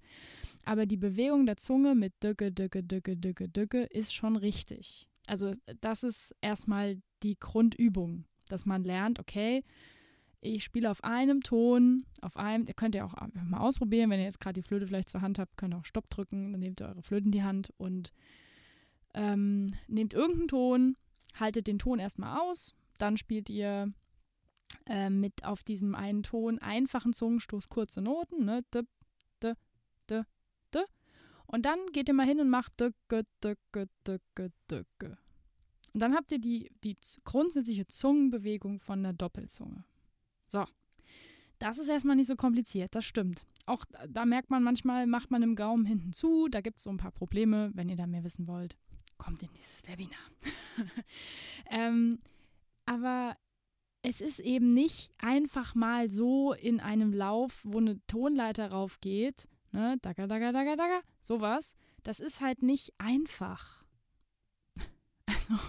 Aber 0.65 0.85
die 0.85 0.97
Bewegung 0.97 1.45
der 1.45 1.57
Zunge 1.57 1.95
mit 1.95 2.13
Dücke, 2.23 2.51
Dücke, 2.51 2.83
Dücke, 2.83 3.15
Dücke, 3.15 3.49
Dücke 3.49 3.83
ist 3.83 4.13
schon 4.13 4.35
richtig. 4.35 5.07
Also 5.27 5.51
das 5.81 6.03
ist 6.03 6.35
erstmal 6.41 7.01
die 7.23 7.37
Grundübung, 7.39 8.25
dass 8.47 8.65
man 8.65 8.83
lernt, 8.83 9.19
okay, 9.19 9.63
ich 10.41 10.63
spiele 10.63 10.89
auf 10.89 11.03
einem 11.03 11.41
Ton, 11.41 12.05
auf 12.21 12.37
einem, 12.37 12.65
ihr 12.65 12.73
könnt 12.73 12.95
ja 12.95 13.05
auch 13.05 13.13
einfach 13.13 13.43
mal 13.43 13.59
ausprobieren, 13.59 14.09
wenn 14.09 14.19
ihr 14.19 14.25
jetzt 14.25 14.39
gerade 14.39 14.61
die 14.61 14.67
Flöte 14.67 14.87
vielleicht 14.87 15.09
zur 15.09 15.21
Hand 15.21 15.37
habt, 15.37 15.57
könnt 15.57 15.73
ihr 15.73 15.77
auch 15.77 15.85
Stopp 15.85 16.09
drücken, 16.09 16.51
dann 16.51 16.61
nehmt 16.61 16.81
ihr 16.81 16.87
eure 16.87 17.03
Flöte 17.03 17.25
in 17.25 17.31
die 17.31 17.43
Hand 17.43 17.73
und 17.77 18.13
ähm, 19.13 19.73
nehmt 19.87 20.13
irgendeinen 20.13 20.47
Ton, 20.47 20.97
haltet 21.35 21.67
den 21.67 21.79
Ton 21.79 21.99
erstmal 21.99 22.39
aus, 22.39 22.73
dann 22.97 23.17
spielt 23.17 23.49
ihr 23.49 23.91
äh, 24.89 25.09
mit 25.09 25.45
auf 25.45 25.63
diesem 25.63 25.95
einen 25.95 26.23
Ton 26.23 26.59
einfachen 26.59 27.13
Zungenstoß 27.13 27.69
kurze 27.69 28.01
Noten, 28.01 28.43
ne? 28.43 28.59
D, 28.73 28.81
d, 29.41 29.53
d, 30.09 30.23
d. 30.73 30.79
Und 31.45 31.65
dann 31.65 31.79
geht 31.93 32.09
ihr 32.09 32.15
mal 32.15 32.25
hin 32.25 32.39
und 32.39 32.49
macht 32.49 32.79
d, 32.79 32.89
g, 33.07 33.21
d, 33.43 33.55
g, 33.71 33.85
d, 34.05 34.17
g, 34.35 34.49
d, 34.69 34.83
g. 34.97 35.05
Und 35.93 36.01
dann 36.01 36.15
habt 36.15 36.31
ihr 36.31 36.39
die, 36.39 36.71
die 36.83 36.97
grundsätzliche 37.23 37.87
Zungenbewegung 37.87 38.79
von 38.79 39.03
der 39.03 39.13
Doppelzunge. 39.13 39.85
So. 40.47 40.65
Das 41.59 41.77
ist 41.77 41.89
erstmal 41.89 42.15
nicht 42.15 42.27
so 42.27 42.35
kompliziert, 42.35 42.95
das 42.95 43.05
stimmt. 43.05 43.45
auch 43.65 43.83
da 44.07 44.25
merkt 44.25 44.49
man 44.49 44.63
manchmal, 44.63 45.05
macht 45.07 45.29
man 45.29 45.43
im 45.43 45.55
Gaumen 45.55 45.85
hinten 45.85 46.13
zu, 46.13 46.47
da 46.47 46.61
gibt 46.61 46.77
es 46.77 46.85
so 46.85 46.89
ein 46.89 46.97
paar 46.97 47.11
Probleme. 47.11 47.69
Wenn 47.73 47.89
ihr 47.89 47.97
da 47.97 48.07
mehr 48.07 48.23
wissen 48.23 48.47
wollt, 48.47 48.77
kommt 49.17 49.43
in 49.43 49.49
dieses 49.51 49.85
Webinar. 49.87 50.19
ähm, 51.69 52.19
aber 52.85 53.35
es 54.01 54.21
ist 54.21 54.39
eben 54.39 54.67
nicht 54.67 55.11
einfach 55.17 55.75
mal 55.75 56.09
so 56.09 56.53
in 56.53 56.79
einem 56.79 57.13
Lauf, 57.13 57.61
wo 57.63 57.79
eine 57.79 57.99
Tonleiter 58.07 58.71
raufgeht, 58.71 59.47
ne, 59.71 59.97
daga, 60.01 60.27
daga, 60.27 60.51
daga, 60.51 60.75
daga, 60.75 61.01
sowas. 61.21 61.75
Das 62.03 62.19
ist 62.19 62.41
halt 62.41 62.63
nicht 62.63 62.93
einfach. 62.97 63.83
Also, 65.25 65.61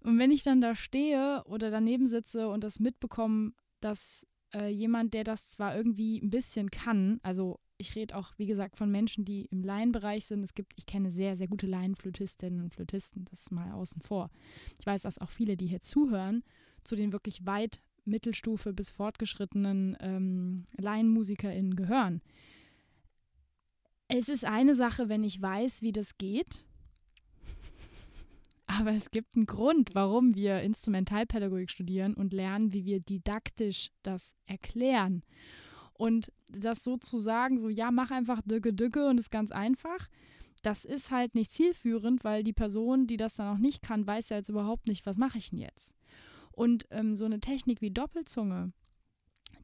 und 0.00 0.18
wenn 0.18 0.32
ich 0.32 0.42
dann 0.42 0.60
da 0.60 0.74
stehe 0.74 1.44
oder 1.44 1.70
daneben 1.70 2.08
sitze 2.08 2.48
und 2.48 2.64
das 2.64 2.80
mitbekomme, 2.80 3.52
dass 3.80 4.26
äh, 4.52 4.66
jemand, 4.68 5.14
der 5.14 5.22
das 5.22 5.50
zwar 5.50 5.76
irgendwie 5.76 6.18
ein 6.18 6.30
bisschen 6.30 6.68
kann, 6.72 7.20
also 7.22 7.60
ich 7.78 7.94
rede 7.94 8.16
auch, 8.16 8.32
wie 8.38 8.46
gesagt, 8.46 8.76
von 8.76 8.90
Menschen, 8.90 9.24
die 9.24 9.46
im 9.46 9.62
Laienbereich 9.62 10.26
sind. 10.26 10.42
Es 10.42 10.54
gibt, 10.54 10.72
ich 10.76 10.86
kenne 10.86 11.10
sehr, 11.10 11.36
sehr 11.36 11.48
gute 11.48 11.66
Laienflötistinnen 11.66 12.60
und 12.60 12.74
Flötisten, 12.74 13.24
das 13.30 13.50
mal 13.50 13.72
außen 13.72 14.00
vor. 14.00 14.30
Ich 14.78 14.86
weiß, 14.86 15.02
dass 15.02 15.18
auch 15.18 15.30
viele, 15.30 15.56
die 15.56 15.66
hier 15.66 15.80
zuhören, 15.80 16.42
zu 16.84 16.96
den 16.96 17.12
wirklich 17.12 17.46
weit 17.46 17.80
Mittelstufe 18.04 18.72
bis 18.72 18.90
fortgeschrittenen 18.90 19.96
ähm, 20.00 20.64
LaienmusikerInnen 20.78 21.76
gehören. 21.76 22.20
Es 24.08 24.28
ist 24.28 24.44
eine 24.44 24.74
Sache, 24.74 25.08
wenn 25.08 25.24
ich 25.24 25.40
weiß, 25.40 25.82
wie 25.82 25.92
das 25.92 26.18
geht. 26.18 26.64
Aber 28.66 28.92
es 28.92 29.10
gibt 29.10 29.36
einen 29.36 29.46
Grund, 29.46 29.94
warum 29.94 30.34
wir 30.34 30.60
Instrumentalpädagogik 30.60 31.70
studieren 31.70 32.14
und 32.14 32.32
lernen, 32.32 32.72
wie 32.72 32.84
wir 32.84 33.00
didaktisch 33.00 33.90
das 34.02 34.34
erklären. 34.46 35.22
Und 35.94 36.32
das 36.50 36.82
so 36.82 36.96
zu 36.96 37.18
sagen, 37.18 37.58
so 37.58 37.68
ja, 37.68 37.90
mach 37.90 38.10
einfach 38.10 38.42
Dücke 38.44 38.72
Dücke 38.72 39.06
und 39.06 39.18
ist 39.18 39.30
ganz 39.30 39.52
einfach, 39.52 40.08
das 40.62 40.84
ist 40.84 41.10
halt 41.10 41.34
nicht 41.34 41.52
zielführend, 41.52 42.24
weil 42.24 42.42
die 42.42 42.52
Person, 42.52 43.06
die 43.06 43.16
das 43.16 43.36
dann 43.36 43.54
auch 43.54 43.58
nicht 43.58 43.82
kann, 43.82 44.06
weiß 44.06 44.30
ja 44.30 44.36
jetzt 44.36 44.48
überhaupt 44.48 44.86
nicht, 44.86 45.06
was 45.06 45.16
mache 45.16 45.38
ich 45.38 45.50
denn 45.50 45.58
jetzt. 45.58 45.94
Und 46.52 46.86
ähm, 46.90 47.16
so 47.16 47.24
eine 47.24 47.40
Technik 47.40 47.80
wie 47.80 47.90
Doppelzunge 47.90 48.72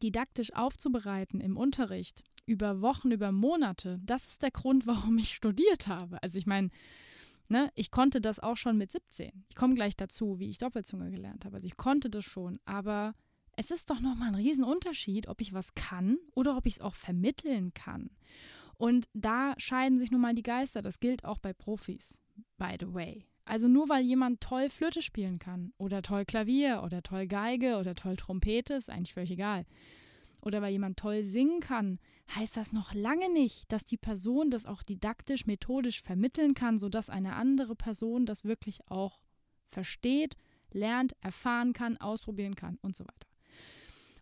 didaktisch 0.03 0.55
aufzubereiten 0.55 1.41
im 1.41 1.57
Unterricht 1.57 2.23
über 2.47 2.81
Wochen, 2.81 3.11
über 3.11 3.31
Monate, 3.31 4.01
das 4.03 4.27
ist 4.27 4.43
der 4.43 4.51
Grund, 4.51 4.87
warum 4.87 5.19
ich 5.19 5.35
studiert 5.35 5.87
habe. 5.87 6.23
Also 6.23 6.39
ich 6.39 6.47
meine, 6.47 6.71
ne, 7.49 7.71
ich 7.75 7.91
konnte 7.91 8.21
das 8.21 8.41
auch 8.41 8.57
schon 8.57 8.79
mit 8.79 8.91
17. 8.93 9.45
Ich 9.49 9.57
komme 9.57 9.75
gleich 9.75 9.97
dazu, 9.97 10.39
wie 10.39 10.49
ich 10.49 10.59
Doppelzunge 10.59 11.11
gelernt 11.11 11.45
habe. 11.45 11.57
Also 11.57 11.67
ich 11.67 11.77
konnte 11.77 12.11
das 12.11 12.25
schon, 12.25 12.59
aber 12.65 13.15
es 13.57 13.71
ist 13.71 13.91
doch 13.91 14.01
nochmal 14.01 14.29
ein 14.29 14.35
Riesenunterschied, 14.35 15.29
ob 15.29 15.41
ich 15.41 15.53
was 15.53 15.75
kann 15.75 16.19
oder 16.35 16.57
ob 16.57 16.67
ich 16.67 16.75
es 16.75 16.81
auch 16.81 16.95
vermitteln 16.95 17.75
kann. 17.75 18.11
Und 18.77 19.09
da 19.13 19.55
scheiden 19.59 19.99
sich 19.99 20.11
nun 20.11 20.21
mal 20.21 20.35
die 20.35 20.45
Geister. 20.45 20.81
Das 20.81 21.01
gilt 21.01 21.25
auch 21.25 21.39
bei 21.39 21.53
Profis, 21.53 22.23
by 22.57 22.77
the 22.79 22.95
way. 22.95 23.27
Also 23.49 23.67
nur 23.67 23.89
weil 23.89 24.05
jemand 24.05 24.43
toll 24.43 24.69
Flöte 24.69 25.01
spielen 25.01 25.39
kann 25.39 25.73
oder 25.79 26.03
toll 26.03 26.27
Klavier 26.27 26.83
oder 26.85 27.03
toll 27.03 27.27
Geige 27.27 27.79
oder 27.79 27.95
toll 27.95 28.15
Trompete, 28.15 28.75
ist 28.75 28.91
eigentlich 28.91 29.15
völlig 29.15 29.31
egal. 29.31 29.65
Oder 30.43 30.61
weil 30.61 30.73
jemand 30.73 30.99
toll 30.99 31.25
singen 31.25 31.61
kann, 31.61 31.99
heißt 32.37 32.59
das 32.59 32.75
noch 32.75 32.93
lange 32.93 33.33
nicht, 33.33 33.73
dass 33.73 33.87
die 33.87 33.97
Person 33.97 34.51
das 34.51 34.67
auch 34.67 34.83
didaktisch, 34.83 35.47
methodisch 35.47 36.03
vermitteln 36.03 36.53
kann, 36.53 36.79
sodass 36.79 37.09
eine 37.09 37.37
andere 37.37 37.75
Person 37.75 38.27
das 38.27 38.45
wirklich 38.45 38.81
auch 38.91 39.19
versteht, 39.67 40.37
lernt, 40.71 41.17
erfahren 41.23 41.73
kann, 41.73 41.97
ausprobieren 41.97 42.55
kann 42.55 42.77
und 42.83 42.97
so 42.97 43.05
weiter. 43.05 43.28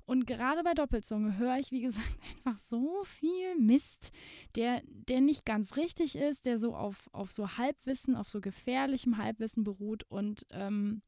Und 0.06 0.25
gerade 0.25 0.62
bei 0.62 0.72
Doppelzunge 0.72 1.36
höre 1.36 1.58
ich, 1.58 1.72
wie 1.72 1.82
gesagt, 1.82 2.06
einfach 2.44 2.58
so 2.60 3.02
viel 3.04 3.56
Mist, 3.58 4.12
der, 4.54 4.82
der 4.86 5.20
nicht 5.20 5.44
ganz 5.44 5.76
richtig 5.76 6.16
ist, 6.16 6.46
der 6.46 6.58
so 6.58 6.75
auf, 6.75 7.10
auf 7.12 7.32
so 7.32 7.58
Halbwissen, 7.58 8.14
auf 8.14 8.28
so 8.28 8.40
gefährlichem 8.40 9.18
Halbwissen 9.18 9.64
beruht 9.64 10.04
und 10.08 10.46
ähm, 10.50 11.02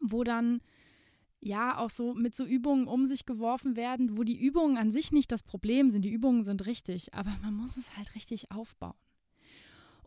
wo 0.00 0.24
dann 0.24 0.60
ja 1.40 1.76
auch 1.78 1.90
so 1.90 2.14
mit 2.14 2.34
so 2.34 2.44
Übungen 2.44 2.88
um 2.88 3.04
sich 3.04 3.26
geworfen 3.26 3.76
werden, 3.76 4.16
wo 4.16 4.24
die 4.24 4.40
Übungen 4.40 4.78
an 4.78 4.90
sich 4.90 5.12
nicht 5.12 5.30
das 5.30 5.42
Problem 5.42 5.90
sind. 5.90 6.02
Die 6.02 6.10
Übungen 6.10 6.42
sind 6.42 6.64
richtig, 6.64 7.12
aber 7.14 7.36
man 7.42 7.54
muss 7.54 7.76
es 7.76 7.98
halt 7.98 8.14
richtig 8.14 8.50
aufbauen. 8.50 8.94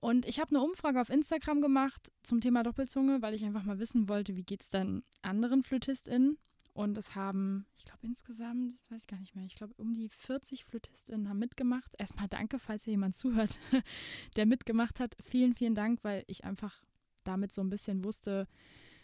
Und 0.02 0.26
ich 0.26 0.40
habe 0.40 0.56
eine 0.56 0.64
Umfrage 0.64 1.00
auf 1.00 1.10
Instagram 1.10 1.62
gemacht 1.62 2.12
zum 2.24 2.40
Thema 2.42 2.64
Doppelzunge, 2.64 3.22
weil 3.22 3.34
ich 3.34 3.44
einfach 3.44 3.66
mal 3.66 3.80
wissen 3.80 4.08
wollte, 4.10 4.36
wie 4.36 4.44
geht 4.44 4.62
es 4.62 4.70
denn 4.70 5.04
anderen 5.22 5.62
FlötistInnen. 5.62 6.38
Und 6.74 6.98
es 6.98 7.16
haben, 7.16 7.66
ich 7.76 7.86
glaube 7.86 8.00
insgesamt, 8.04 8.76
das 8.76 8.92
weiß 8.92 9.02
ich 9.02 9.08
gar 9.08 9.20
nicht 9.20 9.36
mehr, 9.36 9.46
ich 9.46 9.56
glaube 9.56 9.74
um 9.78 9.94
die 9.94 10.10
40 10.10 10.66
Flötistinnen 10.66 11.28
haben 11.28 11.40
mitgemacht. 11.40 11.94
Erstmal 11.98 12.28
danke, 12.28 12.60
falls 12.60 12.84
hier 12.84 12.92
jemand 12.92 13.16
zuhört, 13.16 13.58
der 14.36 14.46
mitgemacht 14.46 15.00
hat. 15.00 15.16
Vielen, 15.22 15.56
vielen 15.56 15.76
Dank, 15.76 16.04
weil 16.04 16.24
ich 16.28 16.46
einfach 16.46 16.84
damit 17.24 17.52
so 17.52 17.62
ein 17.62 17.70
bisschen 17.70 18.04
wusste, 18.04 18.48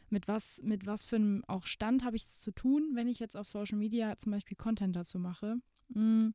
mit 0.09 0.27
was, 0.27 0.61
mit 0.63 0.85
was 0.85 1.03
für 1.05 1.15
einem 1.17 1.43
auch 1.47 1.65
Stand 1.65 2.03
habe 2.03 2.15
ich 2.15 2.23
es 2.23 2.39
zu 2.39 2.51
tun, 2.51 2.91
wenn 2.93 3.07
ich 3.07 3.19
jetzt 3.19 3.35
auf 3.35 3.47
Social 3.47 3.77
Media 3.77 4.17
zum 4.17 4.31
Beispiel 4.31 4.55
Content 4.55 4.95
dazu 4.95 5.19
mache. 5.19 5.57
Mm. 5.89 6.29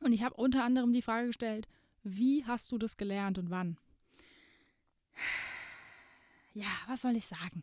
Und 0.00 0.12
ich 0.12 0.22
habe 0.22 0.34
unter 0.34 0.64
anderem 0.64 0.92
die 0.92 1.02
Frage 1.02 1.28
gestellt, 1.28 1.68
wie 2.02 2.44
hast 2.44 2.70
du 2.72 2.78
das 2.78 2.96
gelernt 2.96 3.38
und 3.38 3.50
wann? 3.50 3.78
ja, 6.54 6.66
was 6.86 7.02
soll 7.02 7.16
ich 7.16 7.26
sagen? 7.26 7.62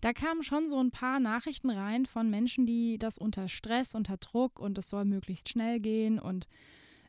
Da 0.00 0.12
kamen 0.12 0.42
schon 0.42 0.68
so 0.68 0.78
ein 0.78 0.90
paar 0.90 1.20
Nachrichten 1.20 1.70
rein 1.70 2.06
von 2.06 2.30
Menschen, 2.30 2.64
die 2.66 2.98
das 2.98 3.18
unter 3.18 3.48
Stress, 3.48 3.94
unter 3.94 4.16
Druck 4.16 4.58
und 4.58 4.78
es 4.78 4.88
soll 4.88 5.04
möglichst 5.04 5.48
schnell 5.48 5.80
gehen 5.80 6.18
und 6.18 6.48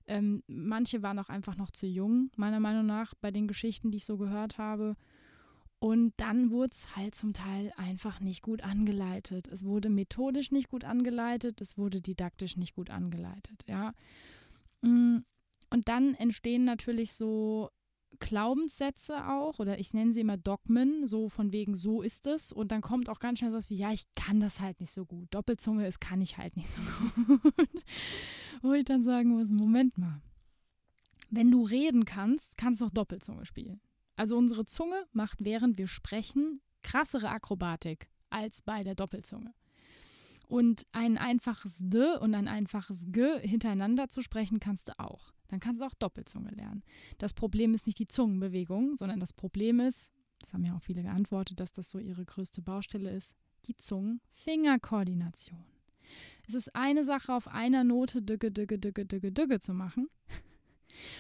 ähm, 0.08 0.44
manche 0.48 1.02
waren 1.04 1.20
auch 1.20 1.30
einfach 1.30 1.56
noch 1.56 1.72
zu 1.72 1.88
jung, 1.88 2.32
meiner 2.36 2.60
Meinung 2.60 2.86
nach, 2.86 3.14
bei 3.16 3.32
den 3.32 3.48
Geschichten, 3.48 3.92
die 3.92 3.98
ich 3.98 4.06
so 4.06 4.18
gehört 4.18 4.58
habe. 4.58 4.96
Und 5.80 6.14
dann 6.18 6.52
wurde 6.52 6.74
es 6.74 6.96
halt 6.96 7.16
zum 7.16 7.34
Teil 7.34 7.74
einfach 7.76 8.20
nicht 8.20 8.42
gut 8.42 8.62
angeleitet. 8.62 9.48
Es 9.48 9.66
wurde 9.66 9.90
methodisch 9.90 10.52
nicht 10.52 10.70
gut 10.70 10.84
angeleitet, 10.84 11.62
es 11.62 11.78
wurde 11.78 12.02
didaktisch 12.02 12.58
nicht 12.58 12.76
gut 12.76 12.90
angeleitet, 12.90 13.64
ja. 13.68 13.94
Mm, 14.82 15.20
und 15.70 15.88
dann 15.88 16.14
entstehen 16.16 16.66
natürlich 16.66 17.14
so 17.14 17.70
Glaubenssätze 18.20 19.28
auch, 19.28 19.60
oder 19.60 19.80
ich 19.80 19.94
nenne 19.94 20.14
sie 20.14 20.22
immer 20.22 20.38
Dogmen, 20.38 21.08
so 21.08 21.30
von 21.30 21.52
wegen, 21.52 21.76
so 21.76 22.02
ist 22.02 22.28
es. 22.28 22.52
Und 22.52 22.72
dann 22.72 22.82
kommt 22.82 23.10
auch 23.10 23.20
ganz 23.20 23.40
schnell 23.40 23.52
sowas 23.52 23.70
wie, 23.70 23.76
ja, 23.76 23.92
ich 23.92 24.06
kann 24.16 24.40
das 24.40 24.60
halt 24.60 24.80
nicht 24.80 24.92
so 24.92 25.06
gut. 25.06 25.34
Doppelzunge 25.34 25.88
ist, 25.88 26.00
kann 26.00 26.22
ich 26.22 26.38
halt 26.38 26.56
nicht 26.56 26.70
so 26.70 26.82
gut. 27.24 27.54
Wo 28.62 28.74
ich 28.74 28.86
dann 28.86 29.04
sagen 29.04 29.30
muss, 29.30 29.50
Moment 29.50 29.98
mal. 29.98 30.22
Wenn 31.30 31.50
du 31.50 31.64
reden 31.64 32.06
kannst, 32.06 32.58
kannst 32.58 32.82
du 32.82 32.86
auch 32.86 32.92
Doppelzunge 32.92 33.46
spielen. 33.46 33.82
Also 34.16 34.38
unsere 34.38 34.66
Zunge 34.66 35.06
macht, 35.14 35.44
während 35.44 35.78
wir 35.78 35.88
sprechen, 35.88 36.62
krassere 36.84 37.30
Akrobatik 37.30 38.10
als 38.30 38.62
bei 38.62 38.84
der 38.84 38.96
Doppelzunge. 38.96 39.54
Und 40.52 40.86
ein 40.92 41.18
einfaches 41.18 41.80
D 41.82 42.18
und 42.20 42.36
ein 42.36 42.50
einfaches 42.50 43.06
G 43.08 43.40
hintereinander 43.40 44.10
zu 44.10 44.22
sprechen 44.22 44.60
kannst 44.60 44.90
du 44.90 45.00
auch. 45.00 45.32
Dann 45.48 45.62
kannst 45.62 45.80
du 45.82 45.86
auch 45.86 45.94
Doppelzunge 45.94 46.50
lernen. 46.50 46.84
Das 47.20 47.34
Problem 47.34 47.74
ist 47.74 47.88
nicht 47.88 48.00
die 48.00 48.10
Zungenbewegung, 48.10 48.98
sondern 48.98 49.22
das 49.22 49.32
Problem 49.32 49.80
ist, 49.80 50.12
das 50.40 50.52
haben 50.52 50.66
ja 50.66 50.76
auch 50.76 50.82
viele 50.82 51.04
geantwortet, 51.04 51.62
dass 51.62 51.72
das 51.72 51.90
so 51.90 52.00
ihre 52.00 52.26
größte 52.26 52.62
Baustelle 52.62 53.12
ist, 53.12 53.38
die 53.66 53.78
Zungen-Finger-Koordination. 53.78 55.64
Es 56.46 56.54
ist 56.54 56.76
eine 56.76 57.06
Sache, 57.06 57.34
auf 57.34 57.48
einer 57.48 57.86
Note 57.86 58.22
Dügge, 58.22 58.52
Dügge, 58.52 58.78
Dügge, 58.78 59.06
Dügge, 59.06 59.32
Dügge 59.32 59.60
zu 59.62 59.74
machen. 59.74 60.10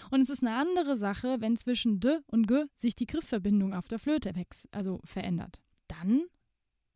Und 0.09 0.19
es 0.19 0.29
ist 0.29 0.43
eine 0.43 0.57
andere 0.57 0.97
Sache, 0.97 1.37
wenn 1.39 1.55
zwischen 1.55 2.01
D 2.01 2.19
und 2.27 2.49
G 2.49 2.65
sich 2.75 2.97
die 2.97 3.07
Griffverbindung 3.07 3.73
auf 3.73 3.87
der 3.87 3.99
Flöte 3.99 4.33
also 4.71 4.99
verändert. 5.05 5.61
Dann 5.87 6.23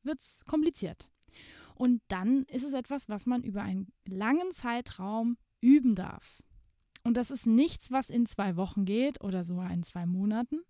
wird 0.04 0.20
es 0.20 0.44
kompliziert. 0.46 1.10
Und 1.76 2.02
dann 2.08 2.44
ist 2.44 2.64
es 2.64 2.74
etwas, 2.74 3.10
was 3.10 3.26
man 3.26 3.44
über 3.44 3.62
einen 3.62 3.92
langen 4.06 4.52
Zeitraum 4.52 5.38
üben 5.62 5.96
darf. 5.96 6.42
Und 7.04 7.16
das 7.18 7.30
ist 7.30 7.46
nichts, 7.46 7.92
was 7.92 8.10
in 8.10 8.26
zwei 8.26 8.56
Wochen 8.56 8.86
geht 8.86 9.22
oder 9.22 9.44
sogar 9.44 9.72
in 9.72 9.84
zwei 9.84 10.06
Monaten, 10.06 10.62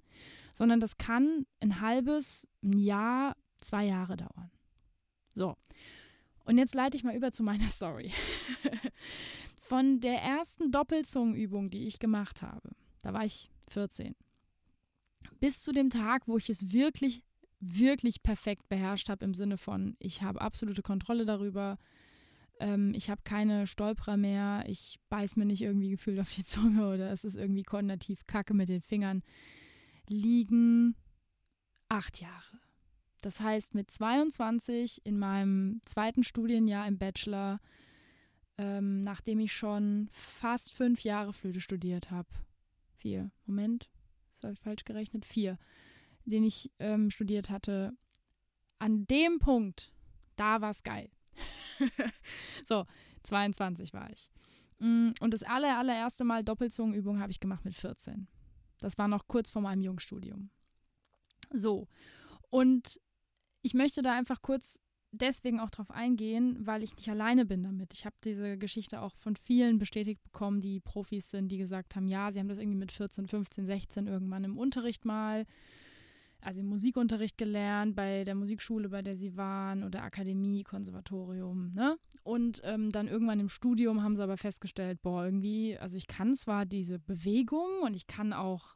sondern 0.54 0.80
das 0.80 0.98
kann 0.98 1.46
ein 1.62 1.80
halbes, 1.80 2.48
ein 2.62 2.78
Jahr, 2.78 3.38
zwei 3.60 3.86
Jahre 3.86 4.18
dauern. 4.18 4.52
So, 5.34 5.56
und 6.46 6.58
jetzt 6.58 6.76
leite 6.76 6.98
ich 6.98 7.04
mal 7.04 7.16
über 7.16 7.32
zu 7.32 7.44
meiner 7.44 7.68
Story. 7.70 8.12
Von 9.60 10.00
der 10.00 10.22
ersten 10.22 10.72
Doppelzungenübung, 10.72 11.70
die 11.70 11.88
ich 11.88 12.00
gemacht 12.00 12.42
habe, 12.42 12.72
da 13.02 13.14
war 13.14 13.26
ich 13.26 13.50
14, 13.70 14.16
bis 15.40 15.62
zu 15.62 15.72
dem 15.72 15.90
Tag, 15.90 16.28
wo 16.28 16.38
ich 16.38 16.50
es 16.50 16.72
wirklich 16.72 17.24
wirklich 17.60 18.24
perfekt 18.24 18.70
beherrscht 18.70 19.10
habe 19.10 19.26
im 19.26 19.34
Sinne 19.34 19.58
von, 19.58 19.96
ich 20.00 20.22
habe 20.22 20.42
absolute 20.42 20.82
Kontrolle 20.82 21.26
darüber, 21.26 21.78
ähm, 22.60 22.94
ich 22.96 23.10
habe 23.10 23.22
keine 23.24 23.68
Stolperer 23.68 24.18
mehr, 24.18 24.64
ich 24.68 25.00
beiß 25.10 25.36
mir 25.36 25.46
nicht 25.46 25.62
irgendwie 25.62 25.90
gefühlt 25.90 26.20
auf 26.20 26.34
die 26.34 26.44
Zunge 26.44 26.88
oder 26.94 27.12
es 27.12 27.24
ist 27.24 27.36
irgendwie 27.36 27.64
koordinativ 27.64 28.28
kacke 28.28 28.54
mit 28.54 28.70
den 28.70 28.82
Fingern, 28.82 29.24
liegen 30.08 30.96
acht 31.90 32.22
Jahre. 32.22 32.60
Das 33.22 33.40
heißt, 33.40 33.74
mit 33.74 33.90
22 33.90 35.02
in 35.04 35.18
meinem 35.18 35.82
zweiten 35.86 36.24
Studienjahr 36.24 36.88
im 36.88 37.00
Bachelor 37.00 37.60
ähm, 38.58 39.02
nachdem 39.02 39.40
ich 39.40 39.54
schon 39.54 40.10
fast 40.12 40.72
fünf 40.72 41.04
Jahre 41.04 41.34
Flöte 41.34 41.60
studiert 41.62 42.12
habe. 42.12 42.30
Vier. 42.98 43.32
Moment, 43.46 43.90
das 44.32 44.44
habe 44.44 44.54
ich 44.54 44.60
falsch 44.60 44.86
gerechnet. 44.86 45.26
Vier. 45.26 45.58
Den 46.26 46.44
ich 46.44 46.72
ähm, 46.80 47.10
studiert 47.10 47.50
hatte. 47.50 47.96
An 48.80 49.06
dem 49.08 49.40
Punkt, 49.40 49.94
da 50.36 50.62
war 50.62 50.72
es 50.72 50.84
geil. 50.84 51.10
so, 52.68 52.86
22 53.24 53.94
war 53.94 54.10
ich. 54.12 54.32
Mm, 54.80 55.10
und 55.20 55.34
das 55.34 55.44
aller, 55.44 55.78
allererste 55.78 56.24
Mal 56.24 56.44
Doppelzungenübung 56.44 57.20
habe 57.20 57.32
ich 57.32 57.40
gemacht 57.40 57.64
mit 57.64 57.76
14. 57.76 58.28
Das 58.80 58.98
war 58.98 59.08
noch 59.08 59.28
kurz 59.28 59.50
vor 59.50 59.62
meinem 59.62 59.82
Jungstudium. 59.82 60.50
So. 61.52 61.88
Und 62.50 63.00
ich 63.62 63.74
möchte 63.74 64.02
da 64.02 64.14
einfach 64.14 64.42
kurz 64.42 64.82
deswegen 65.12 65.60
auch 65.60 65.70
drauf 65.70 65.92
eingehen, 65.92 66.58
weil 66.60 66.84
ich 66.84 66.96
nicht 66.96 67.10
alleine 67.10 67.46
bin 67.46 67.64
damit. 67.64 67.94
Ich 67.94 68.06
habe 68.06 68.16
diese 68.24 68.58
Geschichte 68.58 69.02
auch 69.02 69.16
von 69.16 69.36
vielen 69.36 69.78
bestätigt 69.78 70.22
bekommen, 70.24 70.62
die 70.62 70.80
Profis 70.80 71.32
sind, 71.32 71.50
die 71.50 71.58
gesagt 71.58 71.96
haben, 71.96 72.08
ja, 72.08 72.32
sie 72.32 72.40
haben 72.40 72.48
das 72.48 72.60
irgendwie 72.60 72.78
mit 72.78 72.92
14, 72.92 73.28
15, 73.28 73.66
16 73.66 74.08
irgendwann 74.08 74.44
im 74.44 74.58
Unterricht 74.58 75.06
mal, 75.06 75.46
also 76.46 76.62
im 76.62 76.68
Musikunterricht 76.68 77.38
gelernt, 77.38 77.96
bei 77.96 78.24
der 78.24 78.36
Musikschule, 78.36 78.90
bei 78.90 79.02
der 79.02 79.18
sie 79.18 79.36
waren 79.36 79.84
oder 79.84 80.04
Akademie, 80.04 80.64
Konservatorium, 80.64 81.74
ne? 81.74 81.98
Und 82.24 82.62
ähm, 82.64 82.92
dann 82.92 83.08
irgendwann 83.08 83.40
im 83.40 83.50
Studium 83.50 84.04
haben 84.04 84.16
sie 84.16 84.24
aber 84.24 84.38
festgestellt, 84.38 85.02
boah, 85.02 85.26
irgendwie, 85.26 85.78
also 85.78 85.98
ich 85.98 86.06
kann 86.06 86.36
zwar 86.36 86.66
diese 86.66 87.00
Bewegung 87.00 87.82
und 87.82 87.96
ich 87.96 88.06
kann 88.06 88.32
auch 88.32 88.76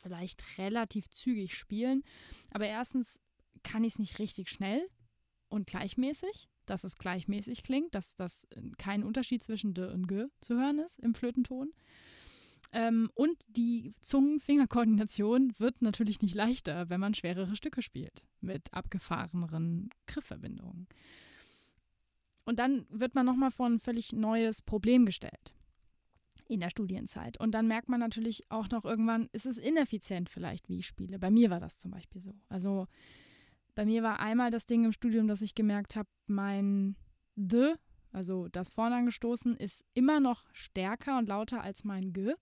vielleicht 0.00 0.58
relativ 0.58 1.10
zügig 1.10 1.58
spielen, 1.58 2.02
aber 2.50 2.66
erstens 2.66 3.20
kann 3.62 3.84
ich 3.84 3.94
es 3.94 3.98
nicht 3.98 4.18
richtig 4.18 4.48
schnell 4.48 4.86
und 5.48 5.66
gleichmäßig, 5.66 6.48
dass 6.64 6.84
es 6.84 6.96
gleichmäßig 6.96 7.62
klingt, 7.62 7.94
dass 7.94 8.14
das 8.14 8.46
kein 8.78 9.02
Unterschied 9.02 9.42
zwischen 9.42 9.74
D 9.74 9.84
und 9.84 10.06
G 10.06 10.26
zu 10.40 10.54
hören 10.54 10.78
ist 10.78 10.98
im 11.00 11.14
Flötenton. 11.14 11.70
Ähm, 12.72 13.10
und 13.14 13.36
die 13.48 13.94
Zungen-Finger-Koordination 14.00 15.54
wird 15.58 15.80
natürlich 15.80 16.20
nicht 16.20 16.34
leichter, 16.34 16.88
wenn 16.88 17.00
man 17.00 17.14
schwerere 17.14 17.56
Stücke 17.56 17.82
spielt 17.82 18.22
mit 18.40 18.72
abgefahreneren 18.74 19.90
Griffverbindungen. 20.06 20.86
Und 22.44 22.58
dann 22.58 22.86
wird 22.90 23.14
man 23.14 23.26
nochmal 23.26 23.50
vor 23.50 23.66
ein 23.66 23.78
völlig 23.78 24.12
neues 24.12 24.62
Problem 24.62 25.06
gestellt 25.06 25.54
in 26.48 26.60
der 26.60 26.70
Studienzeit. 26.70 27.38
Und 27.38 27.52
dann 27.52 27.68
merkt 27.68 27.88
man 27.88 28.00
natürlich 28.00 28.50
auch 28.50 28.68
noch 28.70 28.84
irgendwann, 28.84 29.28
ist 29.32 29.46
es 29.46 29.58
ineffizient 29.58 30.30
vielleicht, 30.30 30.68
wie 30.68 30.78
ich 30.78 30.86
spiele. 30.86 31.18
Bei 31.18 31.30
mir 31.30 31.50
war 31.50 31.60
das 31.60 31.78
zum 31.78 31.90
Beispiel 31.90 32.22
so. 32.22 32.34
Also 32.48 32.86
bei 33.74 33.84
mir 33.84 34.02
war 34.02 34.20
einmal 34.20 34.50
das 34.50 34.66
Ding 34.66 34.84
im 34.84 34.92
Studium, 34.92 35.28
dass 35.28 35.42
ich 35.42 35.54
gemerkt 35.54 35.94
habe, 35.94 36.08
mein 36.26 36.96
D, 37.36 37.74
also 38.12 38.48
das 38.48 38.70
vorne 38.70 38.96
angestoßen, 38.96 39.56
ist 39.56 39.84
immer 39.94 40.20
noch 40.20 40.46
stärker 40.52 41.18
und 41.18 41.28
lauter 41.28 41.62
als 41.62 41.84
mein 41.84 42.12
G. 42.12 42.34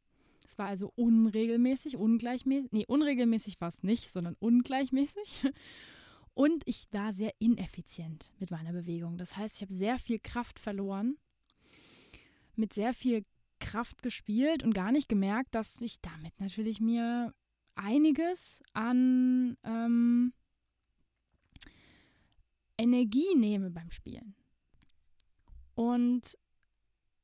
Es 0.49 0.59
war 0.59 0.67
also 0.69 0.93
unregelmäßig, 0.97 1.97
ungleichmäßig. 1.97 2.73
Nee, 2.73 2.85
unregelmäßig 2.87 3.61
war 3.61 3.69
es 3.69 3.83
nicht, 3.83 4.11
sondern 4.11 4.37
ungleichmäßig. 4.39 5.47
Und 6.35 6.63
ich 6.67 6.87
war 6.93 7.15
sehr 7.15 7.33
ineffizient 7.39 8.33
mit 8.39 8.51
meiner 8.51 8.73
Bewegung. 8.73 9.17
Das 9.17 9.37
heißt, 9.37 9.57
ich 9.57 9.63
habe 9.63 9.73
sehr 9.73 9.99
viel 9.99 10.19
Kraft 10.19 10.59
verloren, 10.59 11.17
mit 12.57 12.75
sehr 12.75 12.93
viel 12.93 13.25
Kraft 13.59 14.03
gespielt 14.03 14.63
und 14.63 14.75
gar 14.75 14.93
nicht 14.93 15.09
gemerkt, 15.09 15.55
dass 15.55 15.81
ich 15.81 16.01
damit 16.01 16.39
natürlich 16.39 16.79
mir 16.81 17.33
einiges 17.75 18.63
an 18.75 19.57
ähm, 19.65 20.35
Energie 22.77 23.35
nehme 23.37 23.71
beim 23.71 23.91
Spielen. 23.91 24.35
Und 25.75 26.37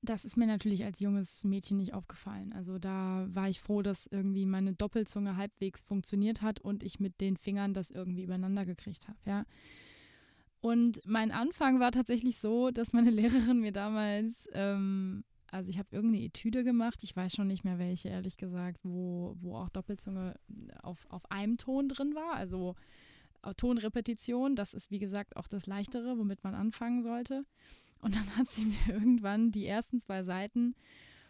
das 0.02 0.24
ist 0.24 0.36
mir 0.36 0.46
natürlich 0.46 0.84
als 0.84 0.98
junges 0.98 1.44
Mädchen 1.44 1.76
nicht 1.76 1.94
aufgefallen. 1.94 2.52
Also 2.52 2.78
da 2.78 3.26
war 3.30 3.48
ich 3.48 3.60
froh, 3.60 3.82
dass 3.82 4.06
irgendwie 4.06 4.46
meine 4.46 4.72
Doppelzunge 4.74 5.36
halbwegs 5.36 5.82
funktioniert 5.82 6.42
hat 6.42 6.60
und 6.60 6.82
ich 6.82 6.98
mit 6.98 7.20
den 7.20 7.36
Fingern 7.36 7.72
das 7.72 7.90
irgendwie 7.90 8.24
übereinander 8.24 8.66
gekriegt 8.66 9.08
habe, 9.08 9.18
ja. 9.24 9.44
Und 10.60 11.00
mein 11.04 11.32
Anfang 11.32 11.80
war 11.80 11.90
tatsächlich 11.90 12.38
so, 12.38 12.70
dass 12.70 12.92
meine 12.92 13.10
Lehrerin 13.10 13.60
mir 13.60 13.72
damals, 13.72 14.48
ähm, 14.52 15.24
also 15.50 15.70
ich 15.70 15.78
habe 15.78 15.88
irgendeine 15.92 16.24
Etüde 16.24 16.64
gemacht, 16.64 17.02
ich 17.02 17.14
weiß 17.14 17.34
schon 17.34 17.48
nicht 17.48 17.64
mehr 17.64 17.78
welche, 17.78 18.08
ehrlich 18.08 18.36
gesagt, 18.36 18.80
wo, 18.84 19.36
wo 19.40 19.56
auch 19.56 19.68
Doppelzunge 19.68 20.34
auf, 20.82 21.06
auf 21.10 21.30
einem 21.30 21.58
Ton 21.58 21.88
drin 21.88 22.14
war. 22.14 22.34
Also 22.34 22.74
Tonrepetition, 23.56 24.56
das 24.56 24.72
ist 24.72 24.90
wie 24.90 25.00
gesagt 25.00 25.36
auch 25.36 25.48
das 25.48 25.66
Leichtere, 25.66 26.16
womit 26.16 26.44
man 26.44 26.54
anfangen 26.54 27.02
sollte. 27.02 27.44
Und 28.02 28.16
dann 28.16 28.26
hat 28.36 28.48
sie 28.48 28.66
mir 28.66 28.94
irgendwann 28.94 29.50
die 29.50 29.66
ersten 29.66 29.98
zwei 30.00 30.22
Seiten 30.22 30.74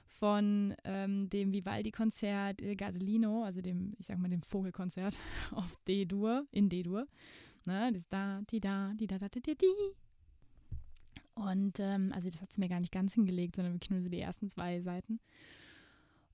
von 0.07 0.75
ähm, 0.85 1.29
dem 1.31 1.53
Vivaldi-Konzert 1.53 2.61
Il 2.61 2.77
Gardelino, 2.77 3.45
also 3.45 3.61
dem, 3.61 3.95
ich 3.99 4.07
sag 4.07 4.19
mal, 4.19 4.29
dem 4.29 4.43
Vogelkonzert 4.43 5.19
auf 5.53 5.77
D-Dur, 5.87 6.47
in 6.51 6.69
D-Dur. 6.69 7.07
Ne, 7.65 7.93
das 7.93 8.09
da, 8.09 8.41
di 8.51 8.59
da, 8.59 8.93
di 8.95 9.07
da, 9.07 9.19
da, 9.19 9.29
di, 9.29 9.41
di, 9.41 9.55
di. 9.55 9.67
Und 11.35 11.79
ähm, 11.79 12.13
also 12.13 12.29
das 12.29 12.43
hat 12.43 12.53
sie 12.53 12.61
mir 12.61 12.69
gar 12.69 12.81
nicht 12.81 12.93
ganz 12.93 13.15
hingelegt, 13.15 13.57
sondern 13.57 13.75
wirklich 13.75 13.91
nur 13.91 14.01
so 14.01 14.09
die 14.09 14.21
ersten 14.21 14.51
zwei 14.51 14.81
Seiten. 14.81 15.21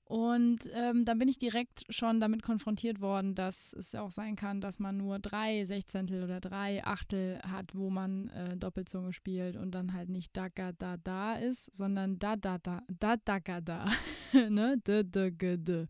Und 0.09 0.67
ähm, 0.73 1.05
dann 1.05 1.19
bin 1.19 1.27
ich 1.27 1.37
direkt 1.37 1.85
schon 1.89 2.19
damit 2.19 2.41
konfrontiert 2.41 2.99
worden, 2.99 3.35
dass 3.35 3.73
es 3.73 3.93
auch 3.93 4.09
sein 4.09 4.35
kann, 4.35 4.59
dass 4.59 4.79
man 4.79 4.97
nur 4.97 5.19
drei 5.19 5.65
Sechzehntel 5.65 6.23
oder 6.23 6.39
drei 6.39 6.83
Achtel 6.83 7.39
hat, 7.43 7.75
wo 7.75 7.91
man 7.91 8.27
äh, 8.29 8.57
Doppelzunge 8.57 9.13
spielt 9.13 9.55
und 9.55 9.75
dann 9.75 9.93
halt 9.93 10.09
nicht 10.09 10.35
da 10.35 10.47
ga 10.47 10.71
da 10.71 10.97
da 10.97 11.35
ist, 11.35 11.71
sondern 11.75 12.17
da 12.17 12.37
da 12.37 12.57
da 12.57 12.81
da 12.99 13.17
da 13.17 13.61
da. 13.61 13.85
ne? 14.49 14.79
D, 14.79 15.03
d, 15.03 15.29
g, 15.29 15.57
d. 15.57 15.85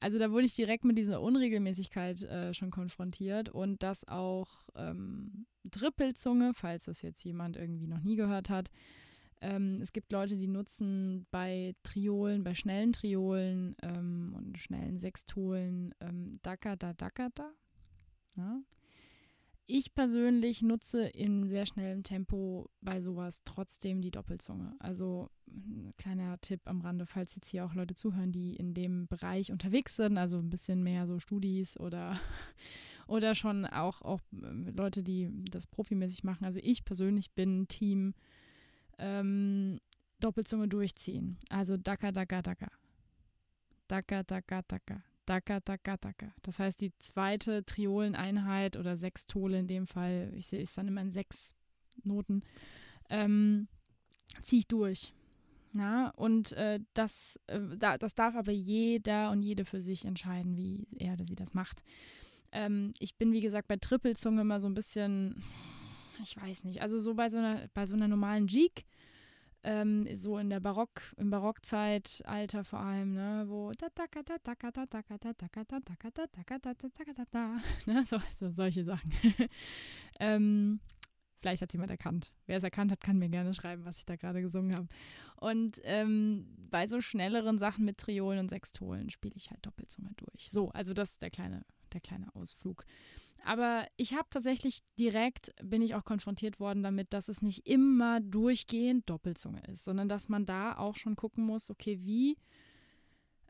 Also 0.00 0.18
da 0.18 0.32
wurde 0.32 0.46
ich 0.46 0.56
direkt 0.56 0.84
mit 0.84 0.98
dieser 0.98 1.22
Unregelmäßigkeit 1.22 2.24
äh, 2.24 2.52
schon 2.52 2.72
konfrontiert 2.72 3.48
und 3.48 3.84
dass 3.84 4.08
auch 4.08 4.48
ähm, 4.74 5.46
Trippelzunge, 5.70 6.50
falls 6.52 6.86
das 6.86 7.02
jetzt 7.02 7.22
jemand 7.24 7.56
irgendwie 7.56 7.86
noch 7.86 8.00
nie 8.00 8.16
gehört 8.16 8.50
hat, 8.50 8.70
ähm, 9.40 9.80
es 9.80 9.92
gibt 9.92 10.12
Leute, 10.12 10.36
die 10.36 10.48
nutzen 10.48 11.26
bei 11.30 11.74
Triolen, 11.82 12.44
bei 12.44 12.54
schnellen 12.54 12.92
Triolen 12.92 13.74
ähm, 13.82 14.34
und 14.36 14.58
schnellen 14.58 14.98
Sextolen 14.98 15.94
ähm, 16.00 16.38
Dakata 16.42 16.92
Dakata. 16.92 17.52
Ja. 18.36 18.62
Ich 19.72 19.94
persönlich 19.94 20.62
nutze 20.62 21.04
in 21.04 21.46
sehr 21.46 21.64
schnellem 21.64 22.02
Tempo 22.02 22.68
bei 22.80 23.00
sowas 23.00 23.42
trotzdem 23.44 24.02
die 24.02 24.10
Doppelzunge. 24.10 24.74
Also 24.80 25.30
ein 25.46 25.94
kleiner 25.96 26.40
Tipp 26.40 26.62
am 26.64 26.80
Rande, 26.80 27.06
falls 27.06 27.36
jetzt 27.36 27.48
hier 27.48 27.64
auch 27.64 27.74
Leute 27.74 27.94
zuhören, 27.94 28.32
die 28.32 28.56
in 28.56 28.74
dem 28.74 29.06
Bereich 29.06 29.52
unterwegs 29.52 29.94
sind, 29.94 30.18
also 30.18 30.38
ein 30.38 30.50
bisschen 30.50 30.82
mehr 30.82 31.06
so 31.06 31.20
Studis 31.20 31.78
oder, 31.78 32.18
oder 33.06 33.36
schon 33.36 33.64
auch, 33.64 34.02
auch 34.02 34.20
äh, 34.32 34.70
Leute, 34.72 35.04
die 35.04 35.30
das 35.50 35.68
profimäßig 35.68 36.24
machen. 36.24 36.44
Also 36.44 36.58
ich 36.60 36.84
persönlich 36.84 37.30
bin 37.32 37.68
Team 37.68 38.14
ähm, 39.00 39.80
Doppelzunge 40.20 40.68
durchziehen. 40.68 41.38
Also 41.48 41.76
Daka, 41.76 42.12
Daka, 42.12 42.42
Daka. 42.42 42.70
Daka, 43.88 44.22
Daka, 44.22 44.62
Daka. 44.62 45.02
Daka, 45.26 45.60
Daka, 45.60 45.96
Daka. 45.96 46.32
Das 46.42 46.58
heißt, 46.58 46.80
die 46.80 46.92
zweite 46.98 47.64
Trioleneinheit 47.64 48.76
oder 48.76 48.96
Sextole 48.96 49.58
in 49.58 49.66
dem 49.66 49.86
Fall, 49.86 50.32
ich 50.34 50.46
sehe 50.46 50.62
es 50.62 50.74
dann 50.74 50.88
immer 50.88 51.02
in 51.02 51.12
sechs 51.12 51.54
Noten, 52.02 52.42
ähm, 53.10 53.68
ziehe 54.42 54.60
ich 54.60 54.66
durch. 54.68 55.12
Ja, 55.76 56.08
und 56.16 56.52
äh, 56.52 56.80
das, 56.94 57.38
äh, 57.46 57.60
da, 57.78 57.96
das 57.96 58.14
darf 58.14 58.34
aber 58.34 58.50
jeder 58.50 59.30
und 59.30 59.42
jede 59.42 59.64
für 59.64 59.80
sich 59.80 60.04
entscheiden, 60.04 60.56
wie 60.56 60.88
er 60.98 61.12
oder 61.12 61.26
sie 61.26 61.36
das 61.36 61.54
macht. 61.54 61.84
Ähm, 62.50 62.92
ich 62.98 63.16
bin, 63.16 63.32
wie 63.32 63.40
gesagt, 63.40 63.68
bei 63.68 63.76
Trippelzunge 63.76 64.40
immer 64.40 64.58
so 64.58 64.68
ein 64.68 64.74
bisschen, 64.74 65.44
ich 66.22 66.36
weiß 66.36 66.64
nicht, 66.64 66.82
also 66.82 66.98
so 66.98 67.14
bei 67.14 67.30
so 67.30 67.38
einer, 67.38 67.68
bei 67.74 67.86
so 67.86 67.94
einer 67.94 68.08
normalen 68.08 68.46
Jeek, 68.46 68.84
ähm, 69.62 70.08
so 70.14 70.38
in 70.38 70.50
der 70.50 70.60
Barock, 70.60 71.02
im 71.16 71.30
Barockzeitalter 71.30 72.64
vor 72.64 72.80
allem, 72.80 73.12
ne, 73.12 73.44
wo 73.46 73.70
so, 78.08 78.18
so 78.38 78.50
solche 78.50 78.84
Sachen. 78.84 79.10
ähm, 80.20 80.80
vielleicht 81.40 81.62
hat 81.62 81.72
jemand 81.72 81.90
erkannt. 81.90 82.32
Wer 82.46 82.58
es 82.58 82.64
erkannt 82.64 82.92
hat, 82.92 83.00
kann 83.00 83.18
mir 83.18 83.28
gerne 83.28 83.52
schreiben, 83.54 83.84
was 83.84 83.98
ich 83.98 84.06
da 84.06 84.16
gerade 84.16 84.40
gesungen 84.40 84.74
habe. 84.74 84.88
Und 85.36 85.80
ähm, 85.84 86.46
bei 86.70 86.86
so 86.86 87.00
schnelleren 87.00 87.58
Sachen 87.58 87.84
mit 87.84 87.98
Triolen 87.98 88.38
und 88.38 88.48
Sextolen 88.50 89.10
spiele 89.10 89.34
ich 89.36 89.50
halt 89.50 89.64
Doppelzunge 89.64 90.10
durch. 90.16 90.50
So, 90.50 90.70
also 90.70 90.94
das 90.94 91.12
ist 91.12 91.22
der 91.22 91.30
kleine, 91.30 91.64
der 91.92 92.00
kleine 92.00 92.34
Ausflug. 92.34 92.84
Aber 93.44 93.86
ich 93.96 94.14
habe 94.14 94.28
tatsächlich 94.30 94.80
direkt, 94.98 95.52
bin 95.62 95.82
ich 95.82 95.94
auch 95.94 96.04
konfrontiert 96.04 96.60
worden 96.60 96.82
damit, 96.82 97.12
dass 97.12 97.28
es 97.28 97.42
nicht 97.42 97.66
immer 97.66 98.20
durchgehend 98.20 99.08
Doppelzunge 99.08 99.62
ist, 99.68 99.84
sondern 99.84 100.08
dass 100.08 100.28
man 100.28 100.44
da 100.44 100.76
auch 100.76 100.96
schon 100.96 101.16
gucken 101.16 101.44
muss, 101.44 101.70
okay, 101.70 101.98
wie, 102.02 102.36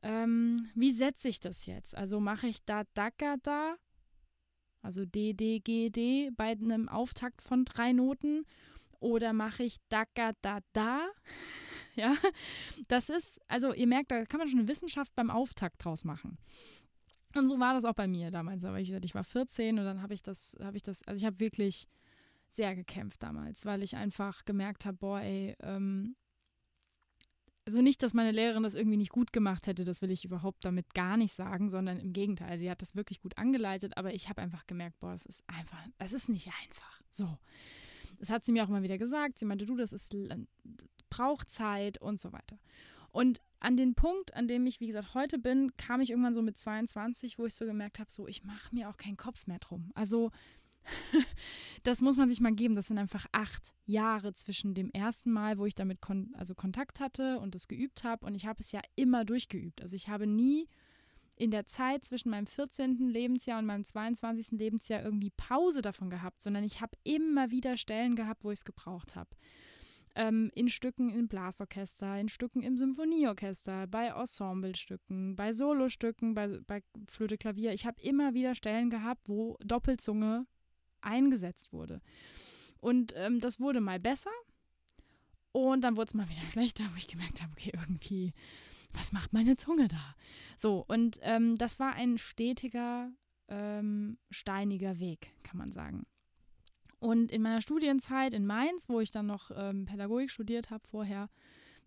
ähm, 0.02 0.68
wie 0.74 0.92
setze 0.92 1.28
ich 1.28 1.40
das 1.40 1.66
jetzt? 1.66 1.96
Also 1.96 2.20
mache 2.20 2.46
ich 2.46 2.64
da 2.64 2.84
Daka 2.94 3.36
da, 3.42 3.76
also 4.82 5.04
D, 5.04 5.34
D, 5.34 5.60
G, 5.60 5.90
D 5.90 6.30
bei 6.36 6.52
einem 6.52 6.88
Auftakt 6.88 7.42
von 7.42 7.64
drei 7.64 7.92
Noten 7.92 8.44
oder 8.98 9.32
mache 9.32 9.64
ich 9.64 9.76
Daka 9.88 10.32
da 10.42 10.60
da? 10.72 11.08
Ja, 11.96 12.14
das 12.86 13.10
ist, 13.10 13.40
also 13.48 13.74
ihr 13.74 13.88
merkt, 13.88 14.12
da 14.12 14.24
kann 14.24 14.38
man 14.38 14.46
schon 14.46 14.60
eine 14.60 14.68
Wissenschaft 14.68 15.12
beim 15.16 15.28
Auftakt 15.28 15.84
draus 15.84 16.04
machen. 16.04 16.38
Und 17.36 17.48
so 17.48 17.60
war 17.60 17.74
das 17.74 17.84
auch 17.84 17.94
bei 17.94 18.08
mir 18.08 18.30
damals. 18.30 18.64
Aber 18.64 18.80
ich 18.80 18.92
ich 18.92 19.14
war 19.14 19.24
14 19.24 19.78
und 19.78 19.84
dann 19.84 20.02
habe 20.02 20.14
ich 20.14 20.22
das, 20.22 20.56
habe 20.60 20.76
ich 20.76 20.82
das, 20.82 21.06
also 21.06 21.18
ich 21.18 21.26
habe 21.26 21.40
wirklich 21.40 21.86
sehr 22.48 22.74
gekämpft 22.74 23.22
damals, 23.22 23.64
weil 23.64 23.82
ich 23.82 23.96
einfach 23.96 24.44
gemerkt 24.44 24.84
habe, 24.84 24.96
boah, 24.96 25.20
ey, 25.20 25.56
ähm, 25.60 26.16
also 27.64 27.82
nicht, 27.82 28.02
dass 28.02 28.14
meine 28.14 28.32
Lehrerin 28.32 28.64
das 28.64 28.74
irgendwie 28.74 28.96
nicht 28.96 29.12
gut 29.12 29.32
gemacht 29.32 29.68
hätte, 29.68 29.84
das 29.84 30.02
will 30.02 30.10
ich 30.10 30.24
überhaupt 30.24 30.64
damit 30.64 30.92
gar 30.92 31.16
nicht 31.16 31.32
sagen, 31.32 31.70
sondern 31.70 32.00
im 32.00 32.12
Gegenteil, 32.12 32.58
sie 32.58 32.68
hat 32.68 32.82
das 32.82 32.96
wirklich 32.96 33.20
gut 33.20 33.38
angeleitet, 33.38 33.96
aber 33.96 34.12
ich 34.12 34.28
habe 34.28 34.42
einfach 34.42 34.66
gemerkt, 34.66 34.98
boah, 34.98 35.12
das 35.12 35.24
ist 35.24 35.44
einfach, 35.46 35.78
das 35.98 36.12
ist 36.12 36.28
nicht 36.28 36.48
einfach. 36.48 37.00
So. 37.12 37.38
Das 38.18 38.30
hat 38.30 38.44
sie 38.44 38.52
mir 38.52 38.64
auch 38.64 38.68
immer 38.68 38.82
wieder 38.82 38.98
gesagt. 38.98 39.38
Sie 39.38 39.46
meinte, 39.46 39.66
du, 39.66 39.76
das 39.76 39.92
ist 39.92 40.14
braucht 41.08 41.50
Zeit 41.50 41.98
und 41.98 42.18
so 42.18 42.32
weiter. 42.32 42.58
Und 43.12 43.40
an 43.58 43.76
den 43.76 43.94
Punkt, 43.94 44.34
an 44.34 44.48
dem 44.48 44.66
ich, 44.66 44.80
wie 44.80 44.86
gesagt, 44.86 45.14
heute 45.14 45.38
bin, 45.38 45.76
kam 45.76 46.00
ich 46.00 46.10
irgendwann 46.10 46.34
so 46.34 46.42
mit 46.42 46.56
22, 46.56 47.38
wo 47.38 47.46
ich 47.46 47.54
so 47.54 47.66
gemerkt 47.66 47.98
habe, 47.98 48.10
so, 48.10 48.26
ich 48.26 48.44
mache 48.44 48.74
mir 48.74 48.88
auch 48.88 48.96
keinen 48.96 49.16
Kopf 49.16 49.46
mehr 49.46 49.58
drum. 49.58 49.90
Also, 49.94 50.30
das 51.82 52.00
muss 52.00 52.16
man 52.16 52.28
sich 52.28 52.40
mal 52.40 52.54
geben. 52.54 52.74
Das 52.74 52.88
sind 52.88 52.98
einfach 52.98 53.26
acht 53.32 53.74
Jahre 53.84 54.32
zwischen 54.32 54.74
dem 54.74 54.90
ersten 54.90 55.30
Mal, 55.30 55.58
wo 55.58 55.66
ich 55.66 55.74
damit 55.74 56.00
kon 56.00 56.34
also 56.38 56.54
Kontakt 56.54 57.00
hatte 57.00 57.38
und 57.38 57.54
es 57.54 57.68
geübt 57.68 58.02
habe. 58.02 58.24
Und 58.24 58.34
ich 58.34 58.46
habe 58.46 58.60
es 58.60 58.72
ja 58.72 58.80
immer 58.96 59.24
durchgeübt. 59.24 59.82
Also 59.82 59.94
ich 59.94 60.08
habe 60.08 60.26
nie 60.26 60.68
in 61.36 61.50
der 61.50 61.66
Zeit 61.66 62.04
zwischen 62.04 62.30
meinem 62.30 62.46
14. 62.46 63.08
Lebensjahr 63.08 63.58
und 63.58 63.66
meinem 63.66 63.84
22. 63.84 64.58
Lebensjahr 64.58 65.02
irgendwie 65.02 65.30
Pause 65.30 65.82
davon 65.82 66.10
gehabt, 66.10 66.40
sondern 66.40 66.64
ich 66.64 66.80
habe 66.80 66.96
immer 67.02 67.50
wieder 67.50 67.76
Stellen 67.76 68.14
gehabt, 68.14 68.44
wo 68.44 68.50
ich 68.50 68.60
es 68.60 68.64
gebraucht 68.64 69.16
habe 69.16 69.30
ähm, 70.14 70.50
in 70.54 70.68
Stücken 70.68 71.10
im 71.10 71.28
Blasorchester, 71.28 72.18
in 72.18 72.28
Stücken 72.28 72.62
im 72.62 72.76
Symphonieorchester, 72.76 73.86
bei 73.86 74.08
Ensemblestücken, 74.08 75.36
bei 75.36 75.52
Solostücken, 75.52 76.34
bei, 76.34 76.60
bei 76.66 76.82
Flöte, 77.06 77.38
Klavier. 77.38 77.72
Ich 77.72 77.86
habe 77.86 78.00
immer 78.02 78.34
wieder 78.34 78.54
Stellen 78.54 78.90
gehabt, 78.90 79.28
wo 79.28 79.56
Doppelzunge 79.64 80.46
eingesetzt 81.00 81.72
wurde. 81.72 82.00
Und 82.80 83.12
ähm, 83.16 83.40
das 83.40 83.60
wurde 83.60 83.80
mal 83.80 84.00
besser 84.00 84.30
und 85.52 85.82
dann 85.82 85.96
wurde 85.96 86.08
es 86.08 86.14
mal 86.14 86.28
wieder 86.28 86.42
schlechter, 86.52 86.84
wo 86.92 86.96
ich 86.96 87.08
gemerkt 87.08 87.42
habe, 87.42 87.52
okay, 87.52 87.72
irgendwie, 87.74 88.32
was 88.92 89.12
macht 89.12 89.32
meine 89.32 89.56
Zunge 89.56 89.88
da? 89.88 90.16
So, 90.56 90.84
und 90.88 91.18
ähm, 91.22 91.56
das 91.56 91.78
war 91.78 91.94
ein 91.94 92.18
stetiger, 92.18 93.10
ähm, 93.48 94.18
steiniger 94.30 94.98
Weg, 94.98 95.32
kann 95.42 95.58
man 95.58 95.72
sagen. 95.72 96.06
Und 97.00 97.32
in 97.32 97.42
meiner 97.42 97.62
Studienzeit 97.62 98.34
in 98.34 98.46
Mainz, 98.46 98.88
wo 98.88 99.00
ich 99.00 99.10
dann 99.10 99.26
noch 99.26 99.50
ähm, 99.54 99.86
Pädagogik 99.86 100.30
studiert 100.30 100.70
habe 100.70 100.86
vorher, 100.86 101.28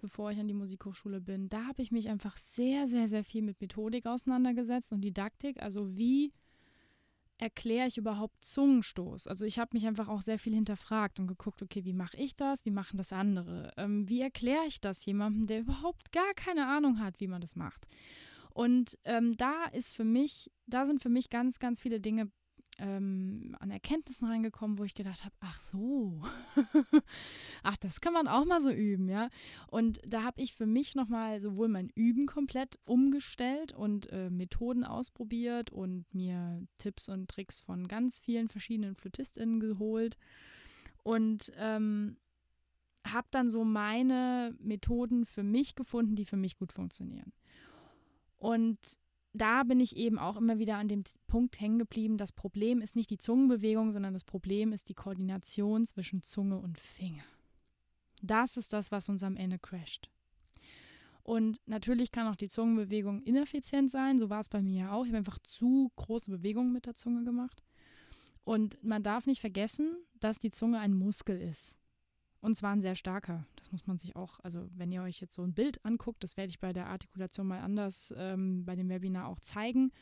bevor 0.02 0.32
ich 0.32 0.40
an 0.40 0.48
die 0.48 0.54
Musikhochschule 0.54 1.22
bin, 1.22 1.50
da 1.50 1.66
habe 1.68 1.82
ich 1.82 1.92
mich 1.92 2.10
einfach 2.10 2.36
sehr, 2.36 2.88
sehr, 2.88 3.08
sehr 3.08 3.24
viel 3.24 3.42
mit 3.42 3.62
Methodik 3.62 4.06
auseinandergesetzt 4.06 4.92
und 4.92 5.02
Didaktik. 5.02 5.62
Also 5.62 5.96
wie 5.96 6.34
erkläre 7.38 7.88
ich 7.88 7.98
überhaupt 7.98 8.44
Zungenstoß? 8.44 9.28
Also 9.28 9.46
ich 9.46 9.60
habe 9.60 9.72
mich 9.74 9.86
einfach 9.88 10.08
auch 10.08 10.22
sehr 10.22 10.40
viel 10.40 10.54
hinterfragt 10.54 11.20
und 11.20 11.28
geguckt, 11.28 11.62
okay, 11.62 11.86
wie 11.86 11.94
mache 11.94 12.18
ich 12.18 12.36
das? 12.36 12.66
Wie 12.66 12.72
machen 12.72 12.98
das 12.98 13.14
andere? 13.14 13.72
Ähm, 13.78 14.10
wie 14.10 14.22
erkläre 14.22 14.66
ich 14.68 14.82
das 14.82 15.06
jemandem, 15.06 15.48
der 15.48 15.60
überhaupt 15.62 16.12
gar 16.12 16.34
keine 16.36 16.68
Ahnung 16.68 17.00
hat, 17.00 17.20
wie 17.20 17.28
man 17.28 17.42
das 17.42 17.56
macht? 17.56 17.88
Und 18.54 18.98
ähm, 19.04 19.36
da 19.38 19.66
ist 19.66 19.96
für 19.96 20.04
mich, 20.04 20.52
da 20.68 20.86
sind 20.86 21.02
für 21.02 21.10
mich 21.10 21.30
ganz, 21.30 21.60
ganz 21.60 21.80
viele 21.80 22.00
Dinge 22.00 22.32
ähm, 22.84 23.56
an 23.62 23.72
Erkenntnissen 23.72 24.28
reingekommen, 24.28 24.78
wo 24.78 24.84
ich 24.84 24.94
gedacht 24.94 25.24
habe, 25.24 25.34
ach 25.40 25.58
so, 25.58 26.22
ach, 27.64 27.78
das 27.78 28.02
kann 28.02 28.12
man 28.12 28.28
auch 28.28 28.44
mal 28.44 28.62
so 28.62 28.72
üben, 28.72 29.08
ja. 29.08 29.30
Und 29.68 30.02
da 30.06 30.24
habe 30.24 30.42
ich 30.42 30.54
für 30.54 30.66
mich 30.66 30.94
nochmal 30.94 31.40
sowohl 31.40 31.70
mein 31.70 31.90
Üben 31.96 32.26
komplett 32.26 32.80
umgestellt 32.84 33.72
und 33.72 34.12
äh, 34.12 34.30
Methoden 34.30 34.84
ausprobiert 34.84 35.72
und 35.72 36.14
mir 36.14 36.62
Tipps 36.78 37.08
und 37.08 37.30
Tricks 37.30 37.62
von 37.62 37.88
ganz 37.88 38.20
vielen 38.20 38.50
verschiedenen 38.50 38.96
FlötistInnen 38.96 39.62
geholt 39.62 40.18
und 41.04 41.54
ähm, 41.56 42.18
habe 43.08 43.28
dann 43.32 43.50
so 43.50 43.64
meine 43.64 44.56
Methoden 44.60 45.26
für 45.26 45.44
mich 45.44 45.76
gefunden, 45.76 46.16
die 46.16 46.26
für 46.26 46.38
mich 46.38 46.58
gut 46.58 46.74
funktionieren. 46.74 47.32
Und 48.38 48.98
da 49.34 49.64
bin 49.64 49.80
ich 49.80 49.98
eben 49.98 50.20
auch 50.20 50.38
immer 50.38 50.60
wieder 50.60 50.78
an 50.78 50.88
dem 50.88 51.04
Punkt 51.28 51.60
hängen 51.60 51.80
geblieben, 51.80 52.18
das 52.18 52.32
Problem 52.32 52.82
ist 52.82 52.96
nicht 52.96 53.10
die 53.10 53.18
Zungenbewegung, 53.18 53.92
sondern 53.92 54.14
das 54.14 54.24
Problem 54.24 54.72
ist 54.72 54.90
die 54.90 54.94
Koordination 54.94 55.86
zwischen 55.86 56.22
Zunge 56.22 56.60
und 56.60 56.80
Finger. 56.80 57.24
Das 58.22 58.58
ist 58.58 58.74
das, 58.74 58.92
was 58.92 59.10
uns 59.10 59.24
am 59.24 59.36
Ende 59.36 59.60
crasht. 59.60 60.10
Und 61.24 61.58
natürlich 61.66 62.12
kann 62.12 62.28
auch 62.28 62.36
die 62.36 62.48
Zungenbewegung 62.48 63.22
ineffizient 63.24 63.90
sein, 63.90 64.18
so 64.18 64.30
war 64.30 64.42
es 64.42 64.50
bei 64.50 64.62
mir 64.62 64.86
ja 64.86 64.92
auch. 64.92 65.04
Ich 65.04 65.10
habe 65.10 65.18
einfach 65.18 65.40
zu 65.40 65.92
große 65.96 66.30
Bewegungen 66.30 66.74
mit 66.74 66.86
der 66.86 66.96
Zunge 66.96 67.24
gemacht. 67.24 67.64
Und 68.44 68.84
man 68.84 69.04
darf 69.04 69.26
nicht 69.26 69.40
vergessen, 69.40 69.96
dass 70.20 70.38
die 70.38 70.52
Zunge 70.52 70.80
ein 70.80 70.94
Muskel 70.94 71.42
ist. 71.42 71.80
Und 72.44 72.56
zwar 72.56 72.74
ein 72.74 72.82
sehr 72.82 72.96
starker. 72.96 73.48
Das 73.56 73.72
muss 73.72 73.88
man 73.88 73.98
sich 73.98 74.18
auch, 74.18 74.42
also 74.42 74.68
wenn 74.76 74.92
ihr 74.92 75.02
euch 75.02 75.22
jetzt 75.22 75.34
so 75.34 75.44
ein 75.44 75.54
Bild 75.54 75.84
anguckt, 75.86 76.26
das 76.26 76.36
werde 76.36 76.50
ich 76.50 76.60
bei 76.60 76.74
der 76.74 76.88
Artikulation 76.88 77.48
mal 77.48 77.62
anders 77.62 78.14
ähm, 78.18 78.66
bei 78.66 78.76
dem 78.76 78.90
Webinar 78.90 79.30
auch 79.30 79.40
zeigen. 79.40 79.94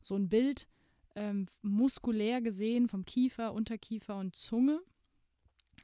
So 0.00 0.14
ein 0.14 0.28
Bild 0.28 0.68
ähm, 1.16 1.46
muskulär 1.62 2.42
gesehen 2.42 2.86
vom 2.86 3.04
Kiefer, 3.04 3.52
Unterkiefer 3.52 4.16
und 4.18 4.36
Zunge, 4.36 4.80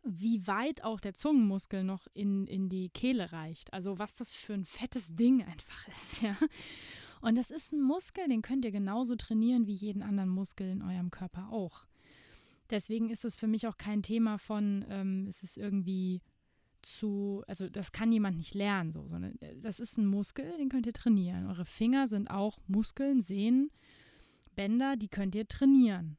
wie 0.04 0.46
weit 0.46 0.84
auch 0.84 1.00
der 1.00 1.14
Zungenmuskel 1.14 1.82
noch 1.82 2.06
in, 2.14 2.46
in 2.46 2.68
die 2.68 2.88
Kehle 2.90 3.32
reicht. 3.32 3.72
Also 3.72 3.98
was 3.98 4.14
das 4.14 4.32
für 4.32 4.54
ein 4.54 4.64
fettes 4.64 5.16
Ding 5.16 5.42
einfach 5.42 5.88
ist, 5.88 6.22
ja. 6.22 6.36
Und 7.20 7.34
das 7.34 7.50
ist 7.50 7.72
ein 7.72 7.82
Muskel, 7.82 8.28
den 8.28 8.42
könnt 8.42 8.64
ihr 8.64 8.70
genauso 8.70 9.16
trainieren 9.16 9.66
wie 9.66 9.74
jeden 9.74 10.04
anderen 10.04 10.30
Muskel 10.30 10.70
in 10.70 10.82
eurem 10.82 11.10
Körper 11.10 11.48
auch. 11.50 11.84
Deswegen 12.70 13.11
ist 13.11 13.24
es 13.24 13.37
für 13.37 13.46
mich 13.46 13.66
auch 13.66 13.76
kein 13.76 14.02
Thema 14.02 14.38
von, 14.38 14.85
ähm, 14.88 15.26
ist 15.26 15.42
es 15.42 15.57
irgendwie 15.57 16.22
zu, 16.83 17.42
also 17.46 17.68
das 17.68 17.92
kann 17.92 18.12
jemand 18.12 18.37
nicht 18.37 18.55
lernen, 18.55 18.92
so, 18.92 19.07
sondern 19.09 19.38
äh, 19.40 19.57
das 19.59 19.81
ist 19.81 19.98
ein 19.98 20.07
Muskel, 20.07 20.57
den 20.59 20.68
könnt 20.68 20.87
ihr 20.87 20.92
trainieren. 20.92 21.46
Eure 21.46 21.64
Finger 21.64 22.07
sind 22.07 22.31
auch 22.31 22.59
Muskeln, 22.66 23.20
Sehnen, 23.20 23.70
Bänder, 24.55 24.96
die 24.96 25.09
könnt 25.09 25.35
ihr 25.35 25.48
trainieren. 25.48 26.16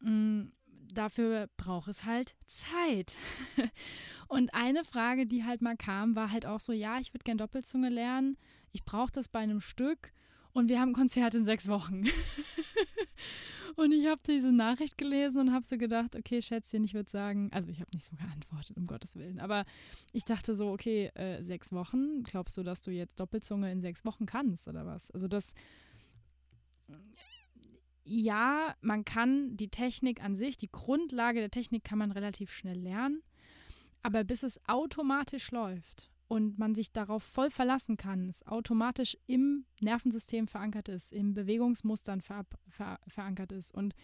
Mhm, 0.00 0.52
dafür 0.92 1.48
braucht 1.56 1.88
es 1.88 2.04
halt 2.04 2.36
Zeit. 2.46 3.14
Und 4.28 4.54
eine 4.54 4.84
Frage, 4.84 5.26
die 5.26 5.44
halt 5.44 5.62
mal 5.62 5.76
kam, 5.76 6.16
war 6.16 6.30
halt 6.30 6.46
auch 6.46 6.60
so, 6.60 6.72
ja, 6.72 6.98
ich 6.98 7.12
würde 7.12 7.24
gern 7.24 7.38
Doppelzunge 7.38 7.88
lernen, 7.88 8.36
ich 8.70 8.84
brauche 8.84 9.12
das 9.12 9.28
bei 9.28 9.40
einem 9.40 9.60
Stück 9.60 10.12
und 10.52 10.68
wir 10.68 10.80
haben 10.80 10.90
ein 10.90 10.94
Konzert 10.94 11.34
in 11.34 11.44
sechs 11.44 11.68
Wochen. 11.68 12.04
Und 13.76 13.92
ich 13.92 14.06
habe 14.06 14.20
diese 14.26 14.52
Nachricht 14.52 14.96
gelesen 14.98 15.40
und 15.40 15.52
habe 15.52 15.66
so 15.66 15.76
gedacht, 15.76 16.14
okay, 16.16 16.40
Schätzchen, 16.40 16.84
ich 16.84 16.94
würde 16.94 17.10
sagen, 17.10 17.50
also 17.52 17.68
ich 17.68 17.80
habe 17.80 17.90
nicht 17.92 18.06
so 18.06 18.16
geantwortet, 18.16 18.76
um 18.76 18.86
Gottes 18.86 19.16
Willen, 19.16 19.40
aber 19.40 19.64
ich 20.12 20.24
dachte 20.24 20.54
so, 20.54 20.70
okay, 20.70 21.10
äh, 21.14 21.42
sechs 21.42 21.72
Wochen, 21.72 22.22
glaubst 22.22 22.56
du, 22.56 22.62
dass 22.62 22.82
du 22.82 22.90
jetzt 22.90 23.18
Doppelzunge 23.18 23.70
in 23.72 23.80
sechs 23.80 24.04
Wochen 24.04 24.26
kannst 24.26 24.68
oder 24.68 24.86
was? 24.86 25.10
Also 25.10 25.26
das, 25.26 25.54
ja, 28.04 28.74
man 28.80 29.04
kann 29.04 29.56
die 29.56 29.68
Technik 29.68 30.22
an 30.22 30.36
sich, 30.36 30.56
die 30.56 30.70
Grundlage 30.70 31.40
der 31.40 31.50
Technik 31.50 31.84
kann 31.84 31.98
man 31.98 32.12
relativ 32.12 32.52
schnell 32.52 32.78
lernen, 32.78 33.22
aber 34.02 34.22
bis 34.22 34.42
es 34.42 34.60
automatisch 34.68 35.50
läuft 35.50 36.10
und 36.28 36.58
man 36.58 36.74
sich 36.74 36.92
darauf 36.92 37.22
voll 37.22 37.50
verlassen 37.50 37.96
kann, 37.96 38.28
es 38.28 38.46
automatisch 38.46 39.16
im 39.26 39.66
Nervensystem 39.80 40.48
verankert 40.48 40.88
ist, 40.88 41.12
in 41.12 41.34
Bewegungsmustern 41.34 42.20
ver 42.20 42.46
ver 42.68 42.98
verankert 43.06 43.52
ist. 43.52 43.74
Und 43.74 43.94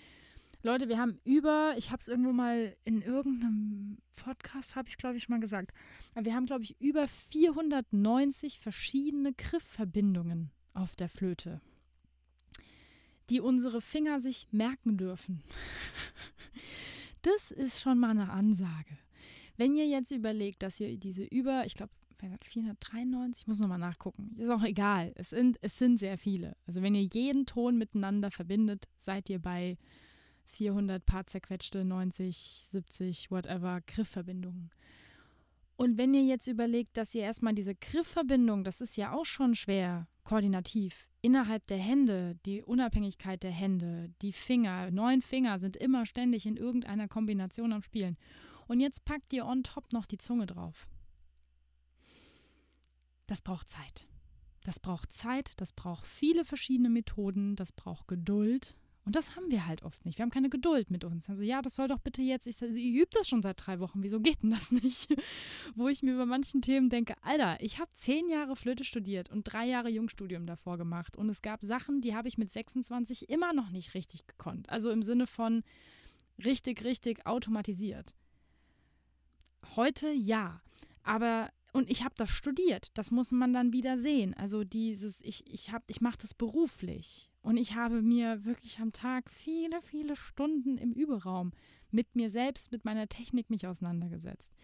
Leute, 0.63 0.89
wir 0.89 0.99
haben 0.99 1.19
über, 1.25 1.75
ich 1.79 1.91
habe 1.91 2.01
es 2.01 2.09
irgendwo 2.09 2.33
mal 2.33 2.77
in 2.85 3.01
irgendeinem 3.01 3.99
Podcast, 4.17 4.77
habe 4.77 4.89
ich 4.89 4.99
glaube 4.99 5.17
ich 5.17 5.29
mal 5.29 5.41
gesagt, 5.41 5.73
wir 6.15 6.35
haben 6.35 6.47
glaube 6.47 6.65
ich 6.65 6.81
über 6.81 7.09
490 7.09 8.59
verschiedene 8.59 9.33
Griffverbindungen 9.33 10.51
auf 10.75 10.97
der 10.97 11.09
Flöte, 11.09 11.61
die 13.31 13.41
unsere 13.41 13.81
Finger 13.81 14.21
sich 14.21 14.49
merken 14.51 14.99
dürfen. 14.99 15.43
das 17.23 17.51
ist 17.51 17.81
schon 17.81 17.99
mal 17.99 18.11
eine 18.11 18.31
Ansage. 18.31 18.99
Wenn 19.57 19.75
ihr 19.75 19.87
jetzt 19.87 20.11
überlegt, 20.11 20.63
dass 20.63 20.81
ihr 20.81 20.97
diese 20.99 21.25
über, 21.25 21.67
ich 21.67 21.75
glaube, 21.75 21.93
493, 22.29 23.43
ich 23.43 23.47
muss 23.47 23.61
nochmal 23.61 23.79
nachgucken. 23.79 24.35
Ist 24.39 24.51
auch 24.51 24.63
egal. 24.63 25.13
Es 25.17 25.31
sind, 25.31 25.59
es 25.61 25.79
sind 25.79 25.99
sehr 25.99 26.19
viele. 26.19 26.57
Also 26.67 26.83
wenn 26.83 26.95
ihr 26.95 27.05
jeden 27.05 27.47
Ton 27.47 27.79
miteinander 27.79 28.31
verbindet, 28.31 28.89
seid 28.97 29.31
ihr 29.31 29.41
bei 29.41 29.77
400 30.47 31.05
paar 31.05 31.27
zerquetschte, 31.27 31.85
90, 31.85 32.63
70, 32.65 33.31
whatever, 33.31 33.81
Griffverbindungen. 33.87 34.71
Und 35.77 35.97
wenn 35.97 36.13
ihr 36.13 36.25
jetzt 36.25 36.47
überlegt, 36.47 36.99
dass 36.99 37.15
ihr 37.15 37.23
erstmal 37.23 37.55
diese 37.55 37.75
Griffverbindung, 37.75 38.65
das 38.65 38.83
ist 38.83 38.97
ja 38.97 39.15
auch 39.15 39.25
schon 39.25 39.55
schwer, 39.55 40.09
koordinativ, 40.25 41.09
innerhalb 41.23 41.67
der 41.69 41.79
Hände, 41.79 42.37
die 42.45 42.63
Unabhängigkeit 42.63 43.43
der 43.43 43.51
Hände, 43.51 44.13
die 44.21 44.33
Finger, 44.33 44.91
neun 44.91 45.23
Finger 45.23 45.59
sind 45.59 45.77
immer 45.79 46.05
ständig 46.05 46.45
in 46.45 46.59
irgendeiner 46.59 47.09
Kombination 47.09 47.73
am 47.73 47.83
Spielen. 47.83 48.19
Und 48.69 48.81
jetzt 48.81 49.05
packt 49.05 49.33
ihr 49.33 49.47
on 49.47 49.63
top 49.63 49.93
noch 49.93 50.07
die 50.07 50.19
Zunge 50.19 50.47
drauf. 50.47 50.87
Das 53.31 53.43
braucht 53.43 53.69
Zeit. 53.69 54.09
Das 54.65 54.81
braucht 54.81 55.13
Zeit, 55.13 55.53
das 55.59 55.71
braucht 55.71 56.05
viele 56.05 56.45
verschiedene 56.45 56.91
Methoden, 56.91 57.55
das 57.55 57.71
braucht 57.71 58.09
Geduld. 58.09 58.77
Und 59.05 59.15
das 59.15 59.37
haben 59.37 59.53
wir 59.53 59.69
halt 59.69 59.85
oft 59.85 60.05
nicht. 60.05 60.19
Wir 60.19 60.25
haben 60.25 60.33
keine 60.33 60.51
Geduld 60.51 60.91
mit 60.91 61.05
uns. 61.05 61.31
Also 61.31 61.45
ja, 61.45 61.63
das 61.63 61.77
soll 61.77 61.87
doch 61.87 62.01
bitte 62.01 62.23
jetzt. 62.23 62.49
Ich 62.49 62.57
sage, 62.57 62.73
ihr 62.73 63.03
übt 63.03 63.17
das 63.17 63.29
schon 63.29 63.41
seit 63.41 63.65
drei 63.65 63.79
Wochen. 63.79 64.03
Wieso 64.03 64.19
geht 64.19 64.43
denn 64.43 64.51
das 64.51 64.73
nicht? 64.83 65.15
Wo 65.77 65.87
ich 65.87 66.03
mir 66.03 66.17
bei 66.17 66.27
manchen 66.27 66.61
Themen 66.61 66.89
denke, 66.89 67.15
Alter, 67.23 67.57
ich 67.61 67.79
habe 67.79 67.93
zehn 67.95 68.29
Jahre 68.29 68.57
Flöte 68.57 68.83
studiert 68.83 69.31
und 69.31 69.45
drei 69.45 69.65
Jahre 69.65 69.91
Jungstudium 69.91 70.45
davor 70.45 70.77
gemacht. 70.77 71.17
Und 71.17 71.29
es 71.29 71.41
gab 71.41 71.63
Sachen, 71.63 72.01
die 72.01 72.17
habe 72.17 72.27
ich 72.27 72.37
mit 72.37 72.51
26 72.51 73.29
immer 73.29 73.53
noch 73.53 73.71
nicht 73.71 73.95
richtig 73.95 74.27
gekonnt. 74.27 74.69
Also 74.71 74.91
im 74.91 75.05
Sinne 75.05 75.29
von 75.29 75.63
richtig, 76.45 76.83
richtig 76.83 77.27
automatisiert. 77.27 78.13
Heute 79.77 80.11
ja. 80.11 80.63
Aber 81.05 81.51
und 81.73 81.91
ich 81.91 82.05
habe 82.05 82.15
das 82.17 82.31
studiert. 82.31 82.89
Das 82.95 83.11
muss 83.11 83.31
man 83.33 83.53
dann 83.53 83.73
wieder 83.73 83.99
sehen. 83.99 84.35
Also 84.35 84.65
dieses, 84.65 85.21
ich, 85.23 85.47
ich, 85.47 85.71
ich 85.89 86.01
mache 86.01 86.19
das 86.19 86.35
beruflich. 86.35 87.31
Und 87.43 87.57
ich 87.57 87.75
habe 87.75 88.03
mir 88.03 88.45
wirklich 88.45 88.81
am 88.81 88.93
Tag 88.93 89.31
viele, 89.31 89.81
viele 89.83 90.17
Stunden 90.17 90.79
im 90.79 90.93
Überraum 90.93 91.53
mit 91.91 92.15
mir 92.15 92.31
selbst, 92.31 92.73
mit 92.73 92.85
meiner 92.85 93.09
Technik 93.09 93.51
mich 93.51 93.67
auseinandergesetzt. 93.67 94.55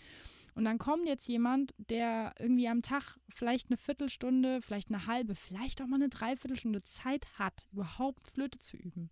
Und 0.55 0.65
dann 0.65 0.79
kommt 0.79 1.07
jetzt 1.07 1.29
jemand, 1.29 1.75
der 1.77 2.35
irgendwie 2.39 2.69
am 2.69 2.83
Tag 2.83 3.19
vielleicht 3.29 3.69
eine 3.69 3.77
Viertelstunde, 3.77 4.63
vielleicht 4.63 4.89
eine 4.89 5.07
halbe, 5.07 5.35
vielleicht 5.35 5.83
auch 5.83 5.87
mal 5.87 5.97
eine 5.97 6.09
Dreiviertelstunde 6.09 6.83
Zeit 6.83 7.27
hat, 7.39 7.67
überhaupt 7.73 8.27
Flöte 8.29 8.59
zu 8.59 8.77
üben. 8.77 9.11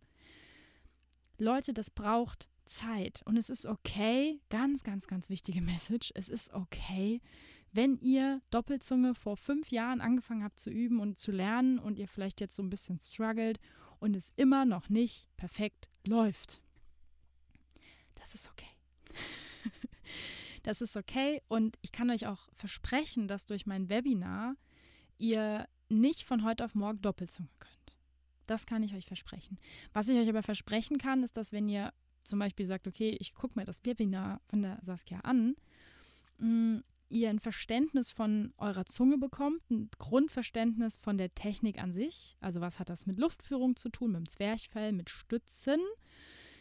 Leute, 1.39 1.75
das 1.75 1.91
braucht 1.91 2.49
Zeit. 2.65 3.23
Und 3.27 3.37
es 3.37 3.51
ist 3.51 3.67
okay, 3.67 4.41
ganz, 4.49 4.85
ganz, 4.85 5.07
ganz 5.07 5.29
wichtige 5.29 5.61
Message, 5.61 6.13
es 6.15 6.29
ist 6.29 6.53
okay, 6.55 7.21
wenn 7.75 7.99
ihr 7.99 8.41
Doppelzunge 8.51 9.15
vor 9.15 9.37
fünf 9.37 9.71
Jahren 9.71 10.01
angefangen 10.01 10.45
habt 10.45 10.59
zu 10.59 10.71
üben 10.71 11.01
und 11.01 11.19
zu 11.19 11.33
lernen 11.33 11.79
und 11.79 11.99
ihr 11.99 12.09
vielleicht 12.09 12.41
jetzt 12.41 12.55
so 12.57 12.63
ein 12.63 12.71
bisschen 12.71 13.01
struggelt 13.01 13.59
und 13.99 14.15
es 14.15 14.33
immer 14.37 14.65
noch 14.65 14.89
nicht 14.89 15.29
perfekt 15.37 15.91
läuft. 16.07 16.63
Das 18.15 18.35
ist 18.35 18.49
okay. 18.49 18.71
das 20.63 20.81
ist 20.81 20.97
okay 20.97 21.43
und 21.49 21.77
ich 21.83 21.91
kann 21.91 22.11
euch 22.11 22.27
auch 22.27 22.49
versprechen, 22.55 23.27
dass 23.27 23.47
durch 23.47 23.67
mein 23.67 23.89
Webinar 23.89 24.55
ihr 25.19 25.69
nicht 25.89 26.23
von 26.23 26.45
heute 26.45 26.65
auf 26.65 26.75
morgen 26.75 27.01
Doppelzunge 27.03 27.51
könnt. 27.59 27.99
Das 28.47 28.67
kann 28.67 28.83
ich 28.83 28.95
euch 28.95 29.07
versprechen. 29.07 29.59
Was 29.93 30.09
ich 30.09 30.19
euch 30.19 30.29
aber 30.29 30.43
versprechen 30.43 30.99
kann, 30.99 31.23
ist, 31.23 31.37
dass 31.37 31.53
wenn 31.53 31.69
ihr 31.69 31.93
zum 32.23 32.39
Beispiel 32.39 32.67
sagt, 32.67 32.87
okay, 32.87 33.17
ich 33.19 33.35
gucke 33.35 33.59
mir 33.59 33.65
das 33.65 33.85
Webinar 33.85 34.41
von 34.47 34.63
der 34.63 34.79
Saskia 34.83 35.21
an, 35.21 35.57
mm, 36.39 36.79
ihr 37.09 37.31
ein 37.31 37.39
Verständnis 37.39 38.11
von 38.11 38.53
eurer 38.59 38.87
Zunge 38.87 39.19
bekommt, 39.19 39.61
ein 39.71 39.91
Grundverständnis 39.99 40.97
von 40.97 41.19
der 41.19 41.35
Technik 41.35 41.81
an 41.81 41.93
sich. 41.93 42.37
Also 42.41 42.61
was 42.61 42.79
hat 42.79 42.91
das 42.91 43.07
mit 43.07 43.19
Luftführung 43.19 43.77
zu 43.77 43.89
tun, 43.89 44.13
mit 44.13 44.21
dem 44.21 44.29
Zwerchfell, 44.29 44.93
mit 44.93 45.11
Stützen. 45.11 45.81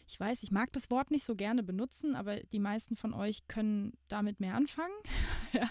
Ich 0.06 0.20
weiß, 0.20 0.42
ich 0.42 0.50
mag 0.50 0.72
das 0.72 0.90
Wort 0.90 1.10
nicht 1.10 1.24
so 1.24 1.34
gerne 1.34 1.62
benutzen, 1.62 2.14
aber 2.14 2.40
die 2.40 2.58
meisten 2.58 2.94
von 2.96 3.14
euch 3.14 3.48
können 3.48 3.94
damit 4.08 4.38
mehr 4.38 4.54
anfangen. 4.54 4.94
ja. 5.52 5.68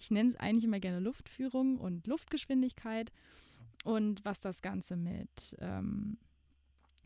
Ich 0.00 0.10
nenne 0.10 0.30
es 0.30 0.36
eigentlich 0.36 0.64
immer 0.64 0.80
gerne 0.80 1.00
Luftführung 1.00 1.78
und 1.78 2.06
Luftgeschwindigkeit. 2.06 3.12
Und 3.84 4.24
was 4.24 4.40
das 4.40 4.62
Ganze 4.62 4.96
mit 4.96 5.56
ähm, 5.58 6.18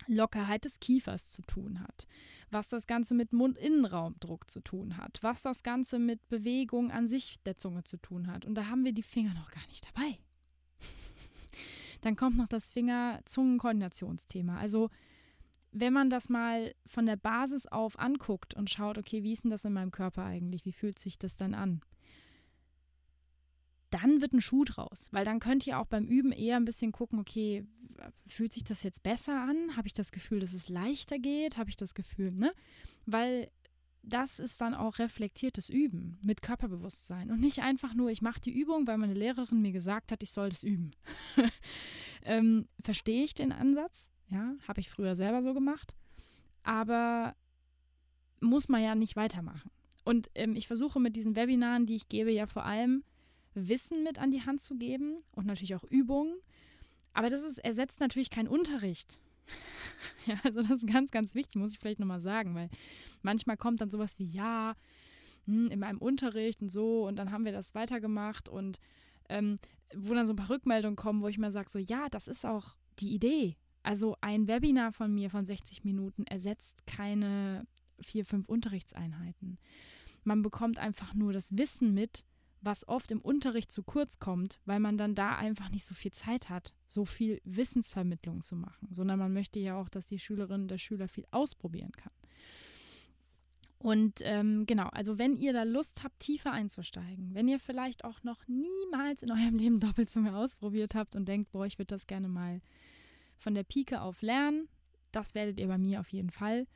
Lockerheit 0.07 0.65
des 0.65 0.81
Kiefers 0.81 1.31
zu 1.31 1.43
tun 1.43 1.81
hat, 1.81 2.07
was 2.51 2.69
das 2.69 2.87
Ganze 2.87 3.15
mit 3.15 3.33
Mundinnenraumdruck 3.33 4.51
zu 4.51 4.61
tun 4.61 4.97
hat, 4.97 5.19
was 5.23 5.43
das 5.43 5.63
Ganze 5.63 5.99
mit 5.99 6.29
Bewegung 6.29 6.91
an 6.91 7.07
sich 7.07 7.43
der 7.43 7.57
Zunge 7.57 7.85
zu 7.85 7.97
tun 7.97 8.27
hat. 8.27 8.45
Und 8.45 8.55
da 8.55 8.67
haben 8.67 8.85
wir 8.85 8.93
die 8.93 9.03
Finger 9.03 9.35
noch 9.35 9.51
gar 9.51 9.67
nicht 9.69 9.87
dabei. 9.87 10.19
Dann 12.01 12.17
kommt 12.17 12.37
noch 12.37 12.49
das 12.49 12.67
Finger-Zungen-Koordinationsthema. 12.67 14.57
Also 14.59 14.91
wenn 15.73 15.93
man 15.93 16.11
das 16.11 16.29
mal 16.29 16.75
von 16.87 17.07
der 17.07 17.17
Basis 17.17 17.67
auf 17.67 17.99
anguckt 17.99 18.55
und 18.55 18.71
schaut, 18.71 18.99
okay, 18.99 19.23
wie 19.23 19.33
ist 19.33 19.45
denn 19.45 19.51
das 19.51 19.65
in 19.65 19.73
meinem 19.73 19.93
Körper 19.93 20.25
eigentlich? 20.25 20.65
Wie 20.65 20.73
fühlt 20.73 20.99
sich 20.99 21.19
das 21.19 21.37
dann 21.37 21.55
an? 21.55 21.81
Dann 23.91 24.21
wird 24.21 24.33
ein 24.33 24.41
Schuh 24.41 24.65
draus, 24.65 25.09
weil 25.13 25.25
dann 25.25 25.41
könnt 25.41 25.67
ihr 25.67 25.79
auch 25.79 25.87
beim 25.87 26.07
Üben 26.07 26.33
eher 26.33 26.57
ein 26.57 26.65
bisschen 26.65 26.93
gucken, 26.93 27.19
okay, 27.19 27.67
fühlt 28.27 28.53
sich 28.53 28.65
das 28.65 28.83
jetzt 28.83 29.03
besser 29.03 29.41
an? 29.41 29.77
Habe 29.77 29.89
ich 29.89 29.93
das 29.93 30.13
Gefühl, 30.13 30.41
dass 30.41 30.55
es 30.55 30.69
leichter 30.69 31.19
geht? 31.19 31.57
Habe 31.57 31.71
ich 31.71 31.77
das 31.77 31.95
Gefühl, 31.95 32.31
ne? 32.33 32.53
Weil 33.07 33.51
das 34.03 34.39
ist 34.39 34.61
dann 34.61 34.75
auch 34.75 34.99
reflektiertes 34.99 35.69
Üben 35.69 36.19
mit 36.25 36.41
Körperbewusstsein 36.41 37.31
und 37.31 37.41
nicht 37.41 37.61
einfach 37.61 37.95
nur, 37.95 38.11
ich 38.11 38.23
mache 38.23 38.41
die 38.41 38.59
Übung, 38.59 38.87
weil 38.87 38.97
meine 38.97 39.15
Lehrerin 39.15 39.61
mir 39.61 39.73
gesagt 39.73 40.11
hat, 40.11 40.23
ich 40.23 40.31
soll 40.31 40.49
das 40.49 40.63
üben. 40.63 40.93
ähm, 42.23 42.67
Verstehe 42.83 43.25
ich 43.25 43.35
den 43.35 43.53
Ansatz? 43.53 44.11
Ja, 44.29 44.55
habe 44.67 44.81
ich 44.81 44.89
früher 44.89 45.17
selber 45.17 45.43
so 45.43 45.53
gemacht, 45.53 45.95
aber 46.63 47.35
muss 48.41 48.69
man 48.69 48.83
ja 48.83 48.95
nicht 48.95 49.17
weitermachen. 49.17 49.71
Und 50.05 50.31
ähm, 50.35 50.57
ich 50.57 50.67
versuche 50.67 50.99
mit 50.99 51.17
diesen 51.17 51.37
Webinaren, 51.37 51.85
die 51.85 51.97
ich 51.97 52.09
gebe, 52.09 52.31
ja 52.31 52.47
vor 52.47 52.65
allem 52.65 53.05
Wissen 53.55 54.03
mit 54.03 54.19
an 54.19 54.31
die 54.31 54.43
Hand 54.43 54.63
zu 54.63 54.77
geben 54.77 55.17
und 55.33 55.47
natürlich 55.47 55.75
auch 55.75 55.85
Übungen. 55.85 56.35
Aber 57.13 57.29
das 57.29 57.43
ist, 57.43 57.59
ersetzt 57.59 58.01
natürlich 58.01 58.31
keinen 58.31 58.49
Unterricht. 58.49 59.21
ja, 60.27 60.37
also 60.45 60.61
das 60.61 60.71
ist 60.71 60.87
ganz, 60.87 61.11
ganz 61.11 61.35
wichtig, 61.35 61.57
muss 61.57 61.73
ich 61.73 61.79
vielleicht 61.79 62.01
nochmal 62.01 62.21
sagen, 62.21 62.55
weil 62.55 62.71
manchmal 63.23 63.57
kommt 63.57 63.81
dann 63.81 63.91
sowas 63.91 64.19
wie, 64.19 64.25
ja, 64.25 64.75
hm, 65.47 65.67
in 65.67 65.81
meinem 65.81 65.99
Unterricht 65.99 66.63
und 66.63 66.69
so 66.69 67.07
und 67.07 67.17
dann 67.17 67.33
haben 67.33 67.45
wir 67.45 67.53
das 67.53 67.75
weitergemacht 67.75 68.49
und 68.49 68.79
ähm, 69.29 69.57
wo 69.95 70.15
dann 70.15 70.27
so 70.27 70.33
ein 70.33 70.37
paar 70.37 70.51
Rückmeldungen 70.51 70.97
kommen, 70.97 71.23
wo 71.23 71.29
ich 71.29 71.39
mir 71.39 71.51
sage, 71.51 71.71
so, 71.71 71.79
ja, 71.79 72.09
das 72.11 72.29
ist 72.29 72.47
auch 72.47 72.77
die 73.01 73.13
Idee. 73.13 73.57
Also 73.83 74.17
ein 74.21 74.47
Webinar 74.47 74.93
von 74.93 75.13
mir 75.13 75.31
von 75.31 75.45
60 75.45 75.85
Minuten 75.85 76.25
ersetzt 76.27 76.87
keine 76.87 77.67
vier, 78.01 78.25
fünf 78.25 78.49
Unterrichtseinheiten. 78.49 79.59
Man 80.23 80.43
bekommt 80.43 80.79
einfach 80.79 81.15
nur 81.15 81.33
das 81.33 81.57
Wissen 81.57 81.95
mit, 81.95 82.25
was 82.63 82.87
oft 82.87 83.11
im 83.11 83.21
Unterricht 83.21 83.71
zu 83.71 83.83
kurz 83.83 84.19
kommt, 84.19 84.61
weil 84.65 84.81
man 84.81 84.99
dann 84.99 85.15
da 85.15 85.37
einfach 85.37 85.71
nicht 85.71 85.85
so 85.85 85.95
viel 85.95 86.13
Zeit 86.13 86.51
hat, 86.51 86.75
so 86.87 87.05
viel 87.05 87.41
Wissensvermittlung 87.45 88.43
zu 88.43 88.57
machen, 88.57 88.89
sondern 88.91 89.19
man 89.19 89.33
möchte 89.33 89.59
ja 89.59 89.81
auch, 89.81 89.89
dass 89.89 90.07
die 90.07 90.19
Schülerin, 90.19 90.69
der 90.69 90.79
Schüler 90.79 91.09
viel 91.09 91.27
ausprobieren 91.31 91.93
kann. 91.93 92.13
Und 93.79 94.21
ähm, 94.25 94.67
genau, 94.67 94.89
also 94.89 95.19
wenn 95.19 95.35
ihr 95.35 95.55
da 95.55 95.63
Lust 95.63 96.05
habt, 96.05 96.21
tiefer 96.21 96.53
einzusteigen, 96.53 97.35
wenn 97.35 97.49
ihr 97.49 97.59
vielleicht 97.59 98.05
auch 98.05 98.23
noch 98.23 98.47
niemals 98.47 99.23
in 99.23 99.33
eurem 99.33 99.57
Leben 99.57 99.81
Doppelzunge 99.81 100.37
ausprobiert 100.37 100.95
habt 100.95 101.17
und 101.17 101.27
denkt, 101.27 101.51
boah, 101.51 101.65
ich 101.65 101.79
würde 101.79 101.95
das 101.95 102.07
gerne 102.07 102.29
mal 102.29 102.61
von 103.39 103.55
der 103.55 103.63
Pike 103.63 104.03
auf 104.03 104.21
lernen, 104.21 104.69
das 105.13 105.35
werdet 105.35 105.59
ihr 105.59 105.67
bei 105.67 105.79
mir 105.79 106.01
auf 106.01 106.13
jeden 106.13 106.31
Fall 106.31 106.67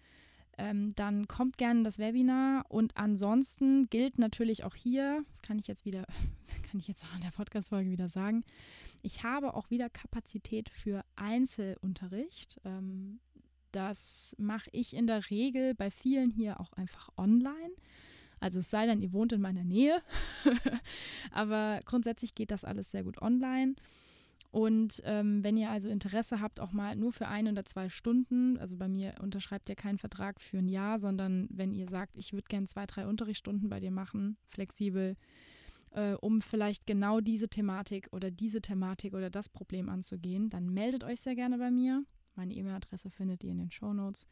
ähm, 0.58 0.94
dann 0.94 1.28
kommt 1.28 1.58
gerne 1.58 1.82
das 1.82 1.98
Webinar. 1.98 2.66
Und 2.68 2.96
ansonsten 2.96 3.88
gilt 3.90 4.18
natürlich 4.18 4.64
auch 4.64 4.74
hier, 4.74 5.24
das 5.30 5.42
kann 5.42 5.58
ich 5.58 5.66
jetzt 5.66 5.84
wieder, 5.84 6.06
kann 6.70 6.80
ich 6.80 6.88
jetzt 6.88 7.04
auch 7.04 7.14
in 7.14 7.22
der 7.22 7.30
Podcast-Folge 7.30 7.90
wieder 7.90 8.08
sagen, 8.08 8.44
ich 9.02 9.22
habe 9.22 9.54
auch 9.54 9.70
wieder 9.70 9.90
Kapazität 9.90 10.68
für 10.68 11.04
Einzelunterricht. 11.16 12.60
Ähm, 12.64 13.20
das 13.72 14.36
mache 14.38 14.70
ich 14.72 14.94
in 14.94 15.06
der 15.06 15.30
Regel 15.30 15.74
bei 15.74 15.90
vielen 15.90 16.30
hier 16.30 16.60
auch 16.60 16.72
einfach 16.74 17.10
online. 17.16 17.72
Also 18.40 18.60
es 18.60 18.70
sei 18.70 18.86
denn, 18.86 19.00
ihr 19.00 19.12
wohnt 19.12 19.32
in 19.32 19.40
meiner 19.40 19.64
Nähe. 19.64 20.02
Aber 21.32 21.80
grundsätzlich 21.84 22.34
geht 22.34 22.50
das 22.50 22.64
alles 22.64 22.90
sehr 22.90 23.02
gut 23.02 23.20
online. 23.20 23.74
Und 24.54 25.02
ähm, 25.04 25.42
wenn 25.42 25.56
ihr 25.56 25.68
also 25.68 25.88
Interesse 25.88 26.40
habt, 26.40 26.60
auch 26.60 26.70
mal 26.70 26.94
nur 26.94 27.10
für 27.10 27.26
ein 27.26 27.48
oder 27.48 27.64
zwei 27.64 27.88
Stunden, 27.88 28.56
also 28.58 28.76
bei 28.76 28.86
mir 28.86 29.16
unterschreibt 29.20 29.68
ihr 29.68 29.74
keinen 29.74 29.98
Vertrag 29.98 30.40
für 30.40 30.58
ein 30.58 30.68
Jahr, 30.68 31.00
sondern 31.00 31.48
wenn 31.50 31.72
ihr 31.72 31.88
sagt, 31.88 32.16
ich 32.16 32.32
würde 32.32 32.46
gerne 32.46 32.66
zwei, 32.66 32.86
drei 32.86 33.08
Unterrichtsstunden 33.08 33.68
bei 33.68 33.80
dir 33.80 33.90
machen, 33.90 34.36
flexibel, 34.46 35.16
äh, 35.90 36.12
um 36.12 36.40
vielleicht 36.40 36.86
genau 36.86 37.20
diese 37.20 37.48
Thematik 37.48 38.06
oder 38.12 38.30
diese 38.30 38.62
Thematik 38.62 39.14
oder 39.14 39.28
das 39.28 39.48
Problem 39.48 39.88
anzugehen, 39.88 40.50
dann 40.50 40.72
meldet 40.72 41.02
euch 41.02 41.20
sehr 41.20 41.34
gerne 41.34 41.58
bei 41.58 41.72
mir. 41.72 42.04
Meine 42.36 42.54
E-Mail-Adresse 42.54 43.10
findet 43.10 43.42
ihr 43.42 43.50
in 43.50 43.58
den 43.58 43.72
Show 43.72 43.92
Notes. 43.92 44.28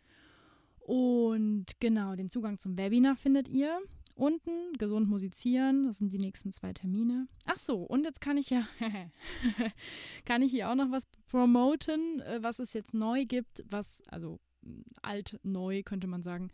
Und 0.78 1.66
genau, 1.80 2.14
den 2.14 2.30
Zugang 2.30 2.58
zum 2.58 2.78
Webinar 2.78 3.16
findet 3.16 3.48
ihr 3.48 3.76
unten. 4.14 4.76
Gesund 4.78 5.08
musizieren, 5.08 5.86
das 5.86 5.98
sind 5.98 6.12
die 6.12 6.18
nächsten 6.18 6.52
zwei 6.52 6.72
Termine. 6.72 7.28
Ach 7.44 7.58
so, 7.58 7.82
und 7.82 8.04
jetzt 8.04 8.20
kann 8.20 8.36
ich 8.36 8.50
ja, 8.50 8.66
kann 10.24 10.42
ich 10.42 10.50
hier 10.50 10.70
auch 10.70 10.74
noch 10.74 10.90
was 10.90 11.06
promoten, 11.28 12.20
äh, 12.20 12.42
was 12.42 12.58
es 12.58 12.72
jetzt 12.72 12.94
neu 12.94 13.24
gibt, 13.24 13.64
was, 13.68 14.02
also 14.08 14.40
mm, 14.62 14.80
alt, 15.02 15.38
neu 15.42 15.82
könnte 15.82 16.06
man 16.06 16.22
sagen. 16.22 16.50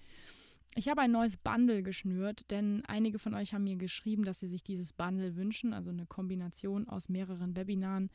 Ich 0.74 0.88
habe 0.88 1.00
ein 1.00 1.10
neues 1.10 1.36
Bundle 1.36 1.82
geschnürt, 1.82 2.50
denn 2.50 2.84
einige 2.86 3.18
von 3.18 3.34
euch 3.34 3.54
haben 3.54 3.64
mir 3.64 3.76
geschrieben, 3.76 4.24
dass 4.24 4.40
sie 4.40 4.46
sich 4.46 4.62
dieses 4.62 4.92
Bundle 4.92 5.34
wünschen, 5.34 5.72
also 5.72 5.90
eine 5.90 6.06
Kombination 6.06 6.88
aus 6.88 7.08
mehreren 7.08 7.56
Webinaren. 7.56 8.10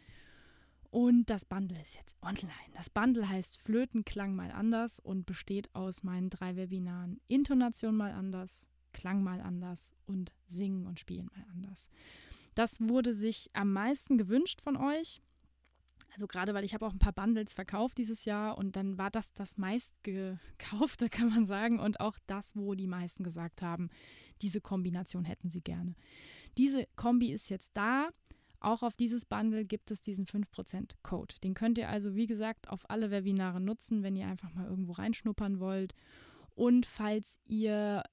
Und 0.89 1.29
das 1.31 1.43
Bundle 1.43 1.81
ist 1.81 1.95
jetzt 1.95 2.15
online. 2.21 2.51
Das 2.73 2.89
Bundle 2.89 3.27
heißt 3.27 3.57
Flötenklang 3.57 4.35
mal 4.35 4.51
anders 4.51 4.99
und 4.99 5.25
besteht 5.25 5.73
aus 5.73 6.03
meinen 6.03 6.29
drei 6.29 6.55
Webinaren 6.55 7.19
Intonation 7.27 7.97
mal 7.97 8.11
anders, 8.11 8.67
klang 8.93 9.23
mal 9.23 9.41
anders 9.41 9.93
und 10.05 10.33
Singen 10.45 10.85
und 10.85 10.99
Spielen 10.99 11.29
mal 11.35 11.45
anders. 11.53 11.89
Das 12.55 12.79
wurde 12.81 13.13
sich 13.13 13.49
am 13.53 13.73
meisten 13.73 14.17
gewünscht 14.17 14.61
von 14.61 14.77
euch. 14.77 15.21
Also 16.13 16.27
gerade, 16.27 16.53
weil 16.53 16.63
ich 16.63 16.75
habe 16.75 16.85
auch 16.85 16.93
ein 16.93 16.99
paar 16.99 17.13
Bundles 17.13 17.53
verkauft 17.53 17.97
dieses 17.97 18.25
Jahr 18.25 18.57
und 18.59 18.75
dann 18.75 18.99
war 18.99 19.09
das 19.09 19.33
das 19.33 19.57
meistgekaufte, 19.57 21.09
kann 21.11 21.29
man 21.29 21.45
sagen, 21.47 21.79
und 21.79 21.99
auch 21.99 22.17
das, 22.27 22.55
wo 22.55 22.75
die 22.75 22.87
meisten 22.87 23.23
gesagt 23.23 23.63
haben, 23.63 23.89
diese 24.41 24.61
Kombination 24.61 25.25
hätten 25.25 25.49
sie 25.49 25.61
gerne. 25.61 25.95
Diese 26.57 26.85
Kombi 26.95 27.31
ist 27.31 27.49
jetzt 27.49 27.71
da. 27.73 28.09
Auch 28.59 28.83
auf 28.83 28.95
dieses 28.95 29.25
Bundle 29.25 29.65
gibt 29.65 29.91
es 29.91 30.01
diesen 30.01 30.25
5% 30.25 30.91
Code. 31.01 31.35
Den 31.43 31.53
könnt 31.53 31.77
ihr 31.77 31.89
also, 31.89 32.15
wie 32.15 32.27
gesagt, 32.27 32.69
auf 32.69 32.89
alle 32.89 33.11
Webinare 33.11 33.59
nutzen, 33.59 34.03
wenn 34.03 34.15
ihr 34.15 34.27
einfach 34.27 34.53
mal 34.53 34.67
irgendwo 34.67 34.93
reinschnuppern 34.93 35.59
wollt. 35.59 35.93
Und 36.55 36.85
falls 36.85 37.39
ihr 37.45 38.03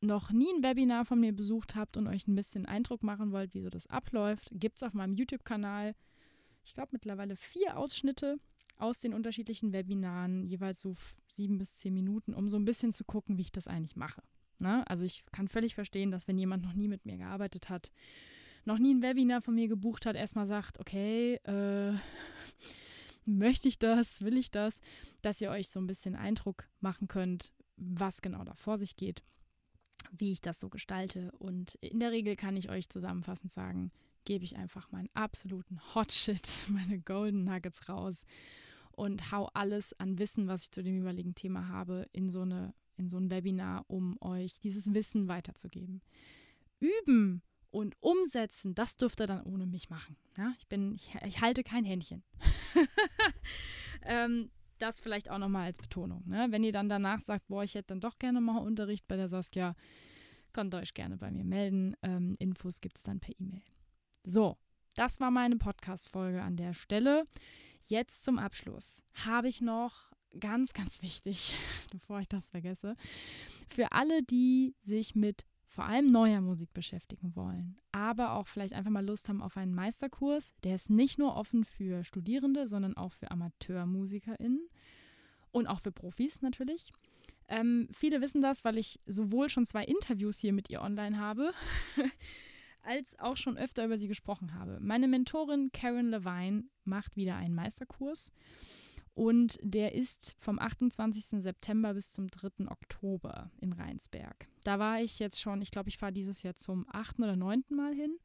noch 0.00 0.30
nie 0.30 0.48
ein 0.54 0.62
Webinar 0.62 1.04
von 1.04 1.20
mir 1.20 1.32
besucht 1.32 1.74
habt 1.74 1.96
und 1.96 2.06
euch 2.06 2.26
ein 2.26 2.34
bisschen 2.34 2.66
Eindruck 2.66 3.02
machen 3.02 3.32
wollt, 3.32 3.54
wie 3.54 3.60
so 3.60 3.68
das 3.68 3.86
abläuft, 3.86 4.50
gibt 4.52 4.76
es 4.76 4.82
auf 4.82 4.94
meinem 4.94 5.14
YouTube-Kanal, 5.14 5.94
ich 6.64 6.74
glaube 6.74 6.90
mittlerweile 6.92 7.36
vier 7.36 7.76
Ausschnitte 7.76 8.38
aus 8.78 9.00
den 9.00 9.12
unterschiedlichen 9.12 9.72
Webinaren, 9.72 10.46
jeweils 10.46 10.80
so 10.80 10.96
sieben 11.26 11.58
bis 11.58 11.78
zehn 11.78 11.92
Minuten, 11.92 12.34
um 12.34 12.48
so 12.48 12.58
ein 12.58 12.64
bisschen 12.64 12.92
zu 12.92 13.04
gucken, 13.04 13.36
wie 13.36 13.42
ich 13.42 13.52
das 13.52 13.68
eigentlich 13.68 13.96
mache. 13.96 14.22
Ne? 14.60 14.86
Also 14.88 15.04
ich 15.04 15.24
kann 15.32 15.48
völlig 15.48 15.74
verstehen, 15.74 16.10
dass 16.10 16.28
wenn 16.28 16.38
jemand 16.38 16.62
noch 16.62 16.74
nie 16.74 16.88
mit 16.88 17.04
mir 17.04 17.18
gearbeitet 17.18 17.68
hat, 17.68 17.90
noch 18.64 18.78
nie 18.78 18.94
ein 18.94 19.02
Webinar 19.02 19.42
von 19.42 19.54
mir 19.54 19.68
gebucht 19.68 20.06
hat, 20.06 20.16
erstmal 20.16 20.46
sagt, 20.46 20.80
okay, 20.80 21.34
äh, 21.44 21.92
möchte 23.26 23.68
ich 23.68 23.78
das, 23.78 24.22
will 24.22 24.38
ich 24.38 24.50
das, 24.50 24.80
dass 25.22 25.40
ihr 25.40 25.50
euch 25.50 25.68
so 25.68 25.80
ein 25.80 25.86
bisschen 25.86 26.16
Eindruck 26.16 26.68
machen 26.80 27.06
könnt, 27.06 27.52
was 27.76 28.22
genau 28.22 28.44
da 28.44 28.54
vor 28.54 28.78
sich 28.78 28.96
geht 28.96 29.22
wie 30.10 30.32
ich 30.32 30.40
das 30.40 30.60
so 30.60 30.68
gestalte. 30.68 31.32
Und 31.38 31.74
in 31.76 32.00
der 32.00 32.12
Regel 32.12 32.36
kann 32.36 32.56
ich 32.56 32.70
euch 32.70 32.88
zusammenfassend 32.88 33.50
sagen, 33.50 33.90
gebe 34.24 34.44
ich 34.44 34.56
einfach 34.56 34.90
meinen 34.92 35.08
absoluten 35.14 35.80
Hotshit, 35.94 36.52
meine 36.68 37.00
Golden 37.00 37.44
Nuggets 37.44 37.88
raus 37.88 38.24
und 38.92 39.32
hau 39.32 39.48
alles 39.54 39.98
an 39.98 40.18
Wissen, 40.18 40.46
was 40.46 40.64
ich 40.64 40.72
zu 40.72 40.82
dem 40.82 40.96
jeweiligen 40.96 41.34
Thema 41.34 41.68
habe, 41.68 42.06
in 42.12 42.30
so, 42.30 42.42
eine, 42.42 42.74
in 42.96 43.08
so 43.08 43.16
ein 43.16 43.30
Webinar, 43.30 43.84
um 43.88 44.20
euch 44.20 44.60
dieses 44.60 44.92
Wissen 44.92 45.28
weiterzugeben. 45.28 46.02
Üben 46.80 47.42
und 47.70 47.96
umsetzen, 48.00 48.74
das 48.74 48.96
dürft 48.96 49.20
ihr 49.20 49.26
dann 49.26 49.42
ohne 49.42 49.66
mich 49.66 49.90
machen. 49.90 50.16
Ja, 50.36 50.52
ich 50.58 50.66
bin, 50.66 50.94
ich, 50.94 51.14
ich 51.24 51.40
halte 51.40 51.62
kein 51.62 51.84
Händchen. 51.84 52.22
ähm, 54.02 54.50
das 54.82 55.00
vielleicht 55.00 55.30
auch 55.30 55.38
nochmal 55.38 55.66
als 55.66 55.78
Betonung. 55.78 56.22
Ne? 56.26 56.48
Wenn 56.50 56.64
ihr 56.64 56.72
dann 56.72 56.88
danach 56.88 57.20
sagt, 57.20 57.48
boah, 57.48 57.62
ich 57.62 57.74
hätte 57.74 57.88
dann 57.88 58.00
doch 58.00 58.18
gerne 58.18 58.40
mal 58.40 58.58
Unterricht 58.58 59.06
bei 59.08 59.16
der 59.16 59.28
Saskia, 59.28 59.74
könnt 60.52 60.74
ihr 60.74 60.78
euch 60.78 60.94
gerne 60.94 61.16
bei 61.16 61.30
mir 61.30 61.44
melden. 61.44 61.96
Ähm, 62.02 62.34
Infos 62.38 62.80
gibt 62.80 62.98
es 62.98 63.04
dann 63.04 63.20
per 63.20 63.34
E-Mail. 63.38 63.62
So, 64.24 64.56
das 64.96 65.20
war 65.20 65.30
meine 65.30 65.56
Podcast-Folge 65.56 66.42
an 66.42 66.56
der 66.56 66.74
Stelle. 66.74 67.26
Jetzt 67.86 68.24
zum 68.24 68.38
Abschluss 68.38 69.02
habe 69.24 69.48
ich 69.48 69.60
noch 69.60 70.10
ganz, 70.38 70.72
ganz 70.72 71.02
wichtig, 71.02 71.54
bevor 71.92 72.20
ich 72.20 72.28
das 72.28 72.48
vergesse, 72.48 72.96
für 73.68 73.92
alle, 73.92 74.22
die 74.22 74.74
sich 74.82 75.14
mit 75.14 75.46
vor 75.70 75.84
allem 75.84 76.06
neuer 76.06 76.40
Musik 76.40 76.74
beschäftigen 76.74 77.36
wollen, 77.36 77.78
aber 77.92 78.32
auch 78.32 78.48
vielleicht 78.48 78.74
einfach 78.74 78.90
mal 78.90 79.06
Lust 79.06 79.28
haben 79.28 79.40
auf 79.40 79.56
einen 79.56 79.72
Meisterkurs. 79.72 80.52
Der 80.64 80.74
ist 80.74 80.90
nicht 80.90 81.16
nur 81.16 81.36
offen 81.36 81.64
für 81.64 82.02
Studierende, 82.02 82.66
sondern 82.66 82.96
auch 82.96 83.12
für 83.12 83.30
AmateurmusikerInnen 83.30 84.68
und 85.52 85.68
auch 85.68 85.78
für 85.78 85.92
Profis 85.92 86.42
natürlich. 86.42 86.90
Ähm, 87.46 87.86
viele 87.92 88.20
wissen 88.20 88.40
das, 88.40 88.64
weil 88.64 88.78
ich 88.78 88.98
sowohl 89.06 89.48
schon 89.48 89.64
zwei 89.64 89.84
Interviews 89.84 90.40
hier 90.40 90.52
mit 90.52 90.70
ihr 90.70 90.82
online 90.82 91.18
habe, 91.18 91.52
als 92.82 93.16
auch 93.20 93.36
schon 93.36 93.56
öfter 93.56 93.84
über 93.84 93.96
sie 93.96 94.08
gesprochen 94.08 94.54
habe. 94.54 94.78
Meine 94.80 95.06
Mentorin 95.06 95.70
Karen 95.72 96.10
Levine 96.10 96.64
macht 96.84 97.14
wieder 97.14 97.36
einen 97.36 97.54
Meisterkurs 97.54 98.32
und 99.20 99.58
der 99.62 99.94
ist 99.94 100.34
vom 100.38 100.58
28. 100.58 101.42
September 101.42 101.92
bis 101.92 102.14
zum 102.14 102.28
3. 102.28 102.70
Oktober 102.70 103.50
in 103.60 103.74
Rheinsberg. 103.74 104.48
Da 104.64 104.78
war 104.78 105.02
ich 105.02 105.18
jetzt 105.18 105.38
schon, 105.38 105.60
ich 105.60 105.70
glaube, 105.70 105.90
ich 105.90 105.98
fahre 105.98 106.14
dieses 106.14 106.42
Jahr 106.42 106.56
zum 106.56 106.86
8. 106.90 107.18
oder 107.18 107.36
9. 107.36 107.64
Mal 107.68 107.92
hin. 107.92 108.16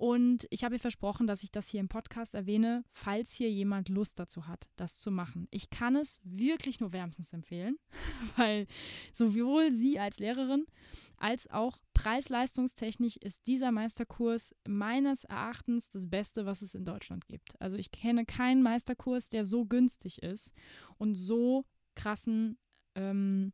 Und 0.00 0.46
ich 0.48 0.64
habe 0.64 0.76
ihr 0.76 0.80
versprochen, 0.80 1.26
dass 1.26 1.42
ich 1.42 1.52
das 1.52 1.68
hier 1.68 1.78
im 1.78 1.90
Podcast 1.90 2.34
erwähne, 2.34 2.84
falls 2.90 3.34
hier 3.34 3.50
jemand 3.50 3.90
Lust 3.90 4.18
dazu 4.18 4.48
hat, 4.48 4.66
das 4.76 4.94
zu 4.94 5.10
machen. 5.10 5.46
Ich 5.50 5.68
kann 5.68 5.94
es 5.94 6.20
wirklich 6.24 6.80
nur 6.80 6.94
wärmstens 6.94 7.34
empfehlen, 7.34 7.76
weil 8.36 8.66
sowohl 9.12 9.72
sie 9.72 9.98
als 9.98 10.18
Lehrerin 10.18 10.64
als 11.18 11.50
auch 11.50 11.82
preis-leistungstechnisch 11.92 13.18
ist 13.18 13.46
dieser 13.46 13.72
Meisterkurs 13.72 14.54
meines 14.66 15.24
Erachtens 15.24 15.90
das 15.90 16.08
Beste, 16.08 16.46
was 16.46 16.62
es 16.62 16.74
in 16.74 16.86
Deutschland 16.86 17.28
gibt. 17.28 17.60
Also 17.60 17.76
ich 17.76 17.90
kenne 17.90 18.24
keinen 18.24 18.62
Meisterkurs, 18.62 19.28
der 19.28 19.44
so 19.44 19.66
günstig 19.66 20.22
ist 20.22 20.54
und 20.96 21.14
so 21.14 21.66
krassen 21.94 22.56
ähm, 22.94 23.52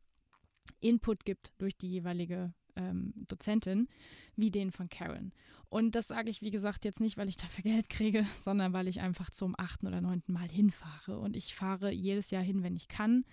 Input 0.79 1.25
gibt 1.25 1.51
durch 1.57 1.77
die 1.77 1.89
jeweilige 1.89 2.53
ähm, 2.77 3.13
Dozentin 3.27 3.89
wie 4.35 4.51
den 4.51 4.71
von 4.71 4.87
Karen. 4.89 5.33
Und 5.69 5.95
das 5.95 6.07
sage 6.07 6.29
ich, 6.29 6.41
wie 6.41 6.51
gesagt, 6.51 6.85
jetzt 6.85 7.01
nicht, 7.01 7.17
weil 7.17 7.27
ich 7.27 7.37
dafür 7.37 7.63
Geld 7.71 7.89
kriege, 7.89 8.25
sondern 8.41 8.73
weil 8.73 8.87
ich 8.87 9.01
einfach 9.01 9.29
zum 9.29 9.55
achten 9.57 9.87
oder 9.87 10.01
neunten 10.01 10.33
Mal 10.33 10.49
hinfahre. 10.49 11.19
Und 11.19 11.35
ich 11.35 11.55
fahre 11.55 11.91
jedes 11.91 12.31
Jahr 12.31 12.43
hin, 12.43 12.63
wenn 12.63 12.75
ich 12.75 12.87
kann. 12.87 13.25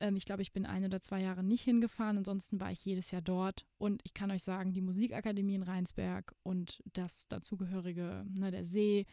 Ähm, 0.00 0.16
ich 0.16 0.24
glaube, 0.24 0.42
ich 0.42 0.52
bin 0.52 0.66
ein 0.66 0.84
oder 0.84 1.00
zwei 1.00 1.20
Jahre 1.20 1.44
nicht 1.44 1.62
hingefahren. 1.62 2.18
Ansonsten 2.18 2.58
war 2.58 2.72
ich 2.72 2.84
jedes 2.84 3.10
Jahr 3.12 3.22
dort. 3.22 3.66
Und 3.78 4.00
ich 4.04 4.14
kann 4.14 4.30
euch 4.30 4.42
sagen, 4.42 4.72
die 4.72 4.80
Musikakademie 4.80 5.54
in 5.54 5.62
Rheinsberg 5.62 6.34
und 6.42 6.82
das 6.92 7.28
dazugehörige, 7.28 8.24
ne, 8.28 8.50
der 8.50 8.64
See, 8.64 9.06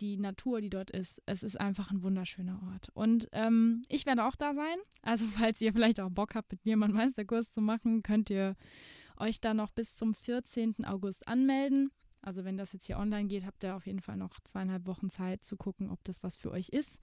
die 0.00 0.16
Natur, 0.16 0.60
die 0.60 0.70
dort 0.70 0.90
ist, 0.90 1.22
es 1.26 1.42
ist 1.42 1.60
einfach 1.60 1.90
ein 1.90 2.02
wunderschöner 2.02 2.60
Ort. 2.72 2.88
Und 2.94 3.28
ähm, 3.32 3.82
ich 3.88 4.06
werde 4.06 4.24
auch 4.24 4.36
da 4.36 4.54
sein. 4.54 4.76
Also, 5.02 5.26
falls 5.36 5.60
ihr 5.60 5.72
vielleicht 5.72 6.00
auch 6.00 6.10
Bock 6.10 6.34
habt, 6.34 6.52
mit 6.52 6.64
mir 6.64 6.76
mal 6.76 6.86
einen 6.86 6.94
Meisterkurs 6.94 7.50
zu 7.52 7.60
machen, 7.60 8.02
könnt 8.02 8.30
ihr 8.30 8.56
euch 9.16 9.40
dann 9.40 9.58
noch 9.58 9.70
bis 9.70 9.94
zum 9.94 10.14
14. 10.14 10.84
August 10.84 11.28
anmelden. 11.28 11.90
Also 12.22 12.44
wenn 12.44 12.56
das 12.56 12.72
jetzt 12.72 12.86
hier 12.86 12.98
online 12.98 13.26
geht, 13.26 13.44
habt 13.44 13.64
ihr 13.64 13.74
auf 13.74 13.86
jeden 13.86 14.00
Fall 14.00 14.16
noch 14.16 14.40
zweieinhalb 14.40 14.86
Wochen 14.86 15.10
Zeit 15.10 15.44
zu 15.44 15.56
gucken, 15.56 15.90
ob 15.90 16.02
das 16.04 16.22
was 16.22 16.36
für 16.36 16.52
euch 16.52 16.68
ist. 16.68 17.00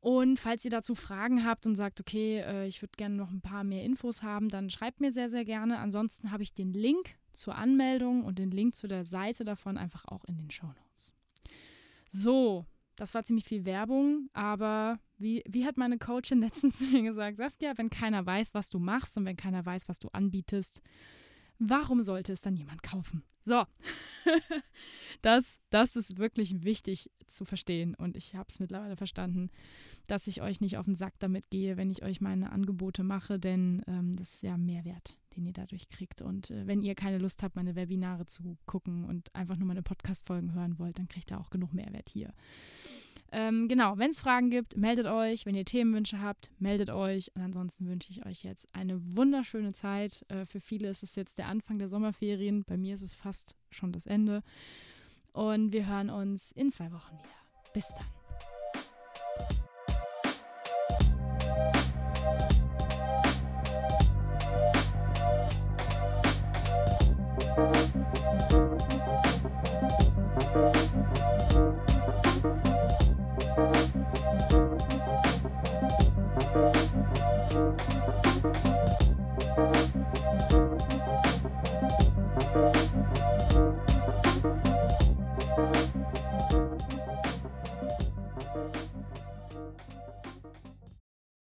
Und 0.00 0.38
falls 0.38 0.64
ihr 0.64 0.70
dazu 0.70 0.94
Fragen 0.94 1.46
habt 1.46 1.64
und 1.64 1.76
sagt, 1.76 1.98
okay, 1.98 2.40
äh, 2.40 2.66
ich 2.66 2.82
würde 2.82 2.92
gerne 2.96 3.14
noch 3.14 3.30
ein 3.30 3.40
paar 3.40 3.64
mehr 3.64 3.84
Infos 3.84 4.22
haben, 4.22 4.50
dann 4.50 4.68
schreibt 4.68 5.00
mir 5.00 5.12
sehr, 5.12 5.30
sehr 5.30 5.46
gerne. 5.46 5.78
Ansonsten 5.78 6.30
habe 6.30 6.42
ich 6.42 6.52
den 6.52 6.74
Link 6.74 7.14
zur 7.32 7.54
Anmeldung 7.54 8.22
und 8.22 8.38
den 8.38 8.50
Link 8.50 8.74
zu 8.74 8.86
der 8.86 9.06
Seite 9.06 9.44
davon 9.44 9.78
einfach 9.78 10.04
auch 10.04 10.24
in 10.24 10.36
den 10.36 10.50
Show 10.50 10.66
Notes. 10.66 11.14
So, 12.16 12.64
das 12.94 13.12
war 13.12 13.24
ziemlich 13.24 13.44
viel 13.44 13.64
Werbung, 13.64 14.30
aber 14.34 15.00
wie, 15.18 15.42
wie 15.48 15.66
hat 15.66 15.76
meine 15.76 15.98
Coachin 15.98 16.40
letztens 16.42 16.78
zu 16.78 16.84
mir 16.84 17.02
gesagt, 17.02 17.38
Saskia, 17.38 17.72
wenn 17.76 17.90
keiner 17.90 18.24
weiß, 18.24 18.54
was 18.54 18.70
du 18.70 18.78
machst 18.78 19.16
und 19.16 19.24
wenn 19.24 19.36
keiner 19.36 19.66
weiß, 19.66 19.88
was 19.88 19.98
du 19.98 20.10
anbietest, 20.12 20.80
warum 21.58 22.02
sollte 22.02 22.32
es 22.32 22.42
dann 22.42 22.56
jemand 22.56 22.82
kaufen? 22.82 23.22
So, 23.40 23.64
das, 25.22 25.60
das 25.70 25.96
ist 25.96 26.18
wirklich 26.18 26.64
wichtig 26.64 27.10
zu 27.26 27.44
verstehen 27.44 27.94
und 27.94 28.16
ich 28.16 28.34
habe 28.34 28.46
es 28.48 28.60
mittlerweile 28.60 28.96
verstanden, 28.96 29.50
dass 30.06 30.26
ich 30.26 30.42
euch 30.42 30.60
nicht 30.60 30.76
auf 30.76 30.86
den 30.86 30.94
Sack 30.94 31.14
damit 31.18 31.50
gehe, 31.50 31.76
wenn 31.76 31.90
ich 31.90 32.02
euch 32.02 32.20
meine 32.20 32.52
Angebote 32.52 33.02
mache, 33.02 33.38
denn 33.38 33.82
ähm, 33.86 34.14
das 34.16 34.34
ist 34.34 34.42
ja 34.42 34.56
Mehrwert, 34.56 35.18
den 35.36 35.46
ihr 35.46 35.52
dadurch 35.52 35.88
kriegt. 35.88 36.22
Und 36.22 36.50
äh, 36.50 36.66
wenn 36.66 36.82
ihr 36.82 36.94
keine 36.94 37.18
Lust 37.18 37.42
habt, 37.42 37.56
meine 37.56 37.74
Webinare 37.74 38.26
zu 38.26 38.56
gucken 38.66 39.04
und 39.04 39.34
einfach 39.34 39.56
nur 39.56 39.68
meine 39.68 39.82
Podcast-Folgen 39.82 40.52
hören 40.54 40.78
wollt, 40.78 40.98
dann 40.98 41.08
kriegt 41.08 41.30
ihr 41.30 41.40
auch 41.40 41.50
genug 41.50 41.72
Mehrwert 41.72 42.08
hier. 42.10 42.32
Ähm, 43.36 43.66
genau, 43.66 43.98
wenn 43.98 44.12
es 44.12 44.20
Fragen 44.20 44.48
gibt, 44.48 44.76
meldet 44.76 45.06
euch. 45.06 45.44
Wenn 45.44 45.56
ihr 45.56 45.64
Themenwünsche 45.64 46.22
habt, 46.22 46.52
meldet 46.60 46.90
euch. 46.90 47.32
Und 47.34 47.42
ansonsten 47.42 47.88
wünsche 47.88 48.12
ich 48.12 48.24
euch 48.24 48.44
jetzt 48.44 48.72
eine 48.76 49.00
wunderschöne 49.16 49.72
Zeit. 49.72 50.24
Äh, 50.28 50.46
für 50.46 50.60
viele 50.60 50.88
ist 50.88 51.02
es 51.02 51.16
jetzt 51.16 51.38
der 51.38 51.48
Anfang 51.48 51.80
der 51.80 51.88
Sommerferien. 51.88 52.62
Bei 52.64 52.76
mir 52.76 52.94
ist 52.94 53.02
es 53.02 53.16
fast 53.16 53.56
schon 53.70 53.90
das 53.90 54.06
Ende. 54.06 54.44
Und 55.32 55.72
wir 55.72 55.88
hören 55.88 56.10
uns 56.10 56.52
in 56.52 56.70
zwei 56.70 56.92
Wochen 56.92 57.18
wieder. 57.18 57.72
Bis 57.72 57.88
dann. 57.88 58.23